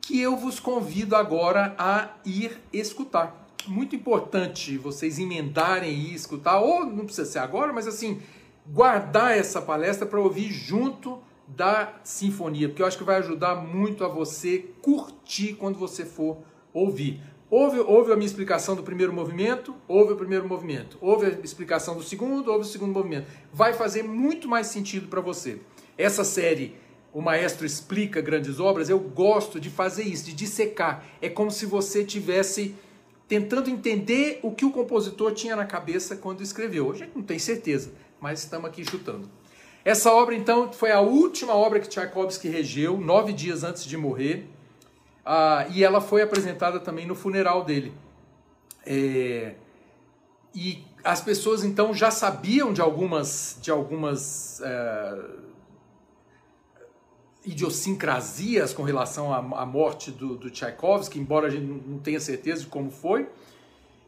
que 0.00 0.18
eu 0.18 0.34
vos 0.34 0.58
convido 0.58 1.14
agora 1.14 1.74
a 1.78 2.08
ir 2.24 2.58
escutar. 2.72 3.46
Muito 3.66 3.94
importante 3.94 4.78
vocês 4.78 5.18
emendarem 5.18 5.92
e 5.92 6.14
escutar, 6.14 6.60
ou 6.60 6.86
não 6.86 7.04
precisa 7.04 7.30
ser 7.30 7.38
agora, 7.40 7.70
mas 7.70 7.86
assim, 7.86 8.22
guardar 8.66 9.36
essa 9.36 9.60
palestra 9.60 10.06
para 10.06 10.18
ouvir 10.18 10.50
junto 10.50 11.18
da 11.46 11.92
sinfonia, 12.02 12.68
porque 12.68 12.80
eu 12.80 12.86
acho 12.86 12.96
que 12.96 13.04
vai 13.04 13.16
ajudar 13.16 13.56
muito 13.56 14.04
a 14.04 14.08
você 14.08 14.70
curtir 14.80 15.52
quando 15.52 15.78
você 15.78 16.06
for 16.06 16.38
ouvir. 16.72 17.20
Houve, 17.50 17.80
houve 17.80 18.12
a 18.12 18.16
minha 18.16 18.26
explicação 18.26 18.76
do 18.76 18.82
primeiro 18.84 19.12
movimento, 19.12 19.74
houve 19.88 20.12
o 20.12 20.16
primeiro 20.16 20.46
movimento. 20.46 20.96
Houve 21.00 21.26
a 21.26 21.30
explicação 21.42 21.96
do 21.96 22.02
segundo, 22.02 22.48
houve 22.48 22.64
o 22.64 22.68
segundo 22.68 22.92
movimento. 22.92 23.26
Vai 23.52 23.72
fazer 23.72 24.04
muito 24.04 24.48
mais 24.48 24.68
sentido 24.68 25.08
para 25.08 25.20
você. 25.20 25.58
Essa 25.98 26.22
série, 26.22 26.76
O 27.12 27.20
Maestro 27.20 27.66
Explica 27.66 28.20
Grandes 28.20 28.60
Obras, 28.60 28.88
eu 28.88 29.00
gosto 29.00 29.58
de 29.58 29.68
fazer 29.68 30.04
isso, 30.04 30.26
de 30.26 30.32
dissecar. 30.32 31.04
É 31.20 31.28
como 31.28 31.50
se 31.50 31.66
você 31.66 32.04
tivesse 32.04 32.76
tentando 33.26 33.68
entender 33.68 34.38
o 34.44 34.52
que 34.52 34.64
o 34.64 34.70
compositor 34.70 35.32
tinha 35.32 35.56
na 35.56 35.64
cabeça 35.64 36.14
quando 36.14 36.44
escreveu. 36.44 36.92
A 36.92 36.94
gente 36.94 37.10
não 37.16 37.22
tem 37.22 37.38
certeza, 37.38 37.90
mas 38.20 38.44
estamos 38.44 38.68
aqui 38.68 38.88
chutando. 38.88 39.28
Essa 39.84 40.12
obra, 40.12 40.36
então, 40.36 40.72
foi 40.72 40.92
a 40.92 41.00
última 41.00 41.54
obra 41.54 41.80
que 41.80 41.88
Tchaikovsky 41.88 42.48
regeu, 42.48 43.00
nove 43.00 43.32
dias 43.32 43.64
antes 43.64 43.84
de 43.84 43.96
morrer. 43.96 44.46
Ah, 45.24 45.66
e 45.70 45.84
ela 45.84 46.00
foi 46.00 46.22
apresentada 46.22 46.80
também 46.80 47.06
no 47.06 47.14
funeral 47.14 47.64
dele. 47.64 47.92
É, 48.86 49.54
e 50.54 50.84
as 51.04 51.20
pessoas 51.20 51.64
então 51.64 51.94
já 51.94 52.10
sabiam 52.10 52.72
de 52.72 52.80
algumas, 52.80 53.58
de 53.60 53.70
algumas 53.70 54.60
é, 54.62 55.18
idiosincrasias 57.44 58.72
com 58.72 58.82
relação 58.82 59.32
à, 59.32 59.38
à 59.38 59.66
morte 59.66 60.10
do, 60.10 60.36
do, 60.36 60.50
Tchaikovsky, 60.50 61.18
embora 61.18 61.46
a 61.46 61.50
gente 61.50 61.64
não 61.64 61.98
tenha 61.98 62.20
certeza 62.20 62.62
de 62.62 62.66
como 62.66 62.90
foi. 62.90 63.28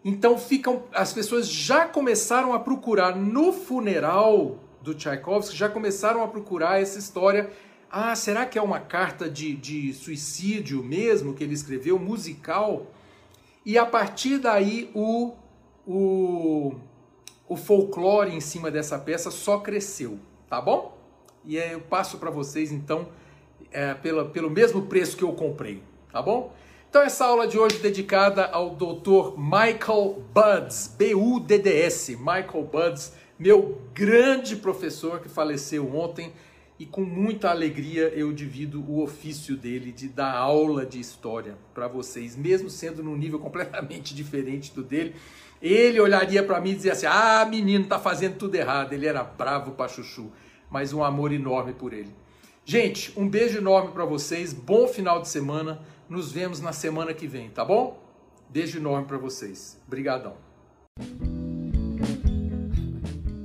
Então 0.04 0.36
ficam, 0.36 0.82
as 0.92 1.12
pessoas 1.12 1.48
já 1.48 1.86
começaram 1.86 2.52
a 2.52 2.58
procurar 2.58 3.14
no 3.16 3.52
funeral 3.52 4.58
do 4.80 4.94
Tchaikovsky, 4.94 5.56
já 5.56 5.68
começaram 5.68 6.24
a 6.24 6.28
procurar 6.28 6.80
essa 6.80 6.98
história 6.98 7.50
ah, 7.92 8.16
será 8.16 8.46
que 8.46 8.58
é 8.58 8.62
uma 8.62 8.80
carta 8.80 9.28
de, 9.28 9.54
de 9.54 9.92
suicídio 9.92 10.82
mesmo 10.82 11.34
que 11.34 11.44
ele 11.44 11.52
escreveu, 11.52 11.98
musical? 11.98 12.86
E 13.66 13.76
a 13.76 13.84
partir 13.84 14.38
daí 14.38 14.90
o, 14.94 15.34
o, 15.86 16.74
o 17.46 17.54
folclore 17.54 18.34
em 18.34 18.40
cima 18.40 18.70
dessa 18.70 18.98
peça 18.98 19.30
só 19.30 19.58
cresceu, 19.58 20.18
tá 20.48 20.58
bom? 20.58 20.96
E 21.44 21.56
eu 21.56 21.82
passo 21.82 22.16
para 22.16 22.30
vocês 22.30 22.72
então 22.72 23.08
é, 23.70 23.92
pela, 23.92 24.24
pelo 24.24 24.48
mesmo 24.48 24.86
preço 24.86 25.14
que 25.14 25.22
eu 25.22 25.34
comprei, 25.34 25.82
tá 26.10 26.22
bom? 26.22 26.50
Então 26.88 27.02
essa 27.02 27.26
aula 27.26 27.46
de 27.46 27.58
hoje 27.58 27.76
é 27.76 27.80
dedicada 27.80 28.46
ao 28.46 28.70
Dr. 28.70 29.36
Michael 29.36 30.22
Buds, 30.32 30.94
B-U-D-D-S, 30.96 32.16
Michael 32.16 32.64
Buds, 32.72 33.12
meu 33.38 33.82
grande 33.92 34.56
professor 34.56 35.20
que 35.20 35.28
faleceu 35.28 35.94
ontem 35.94 36.32
e 36.82 36.86
com 36.86 37.02
muita 37.02 37.48
alegria 37.48 38.08
eu 38.08 38.32
divido 38.32 38.82
o 38.82 39.00
ofício 39.04 39.56
dele 39.56 39.92
de 39.92 40.08
dar 40.08 40.34
aula 40.34 40.84
de 40.84 40.98
história 40.98 41.56
para 41.72 41.86
vocês, 41.86 42.34
mesmo 42.34 42.68
sendo 42.68 43.04
num 43.04 43.16
nível 43.16 43.38
completamente 43.40 44.12
diferente 44.12 44.74
do 44.74 44.82
dele. 44.82 45.14
Ele 45.62 46.00
olharia 46.00 46.42
para 46.42 46.60
mim 46.60 46.70
e 46.70 46.74
dizia 46.74 46.90
assim: 46.90 47.06
"Ah, 47.06 47.46
menino, 47.48 47.86
tá 47.86 48.00
fazendo 48.00 48.36
tudo 48.36 48.56
errado". 48.56 48.94
Ele 48.94 49.06
era 49.06 49.22
bravo 49.22 49.70
para 49.72 49.86
chuchu, 49.86 50.32
mas 50.68 50.92
um 50.92 51.04
amor 51.04 51.32
enorme 51.32 51.72
por 51.72 51.92
ele. 51.92 52.10
Gente, 52.64 53.12
um 53.16 53.28
beijo 53.28 53.58
enorme 53.58 53.92
para 53.92 54.04
vocês, 54.04 54.52
bom 54.52 54.88
final 54.88 55.22
de 55.22 55.28
semana. 55.28 55.80
Nos 56.08 56.32
vemos 56.32 56.60
na 56.60 56.72
semana 56.72 57.14
que 57.14 57.28
vem, 57.28 57.48
tá 57.48 57.64
bom? 57.64 58.02
Beijo 58.50 58.78
enorme 58.78 59.06
para 59.06 59.18
vocês. 59.18 59.80
Obrigadão. 59.86 60.34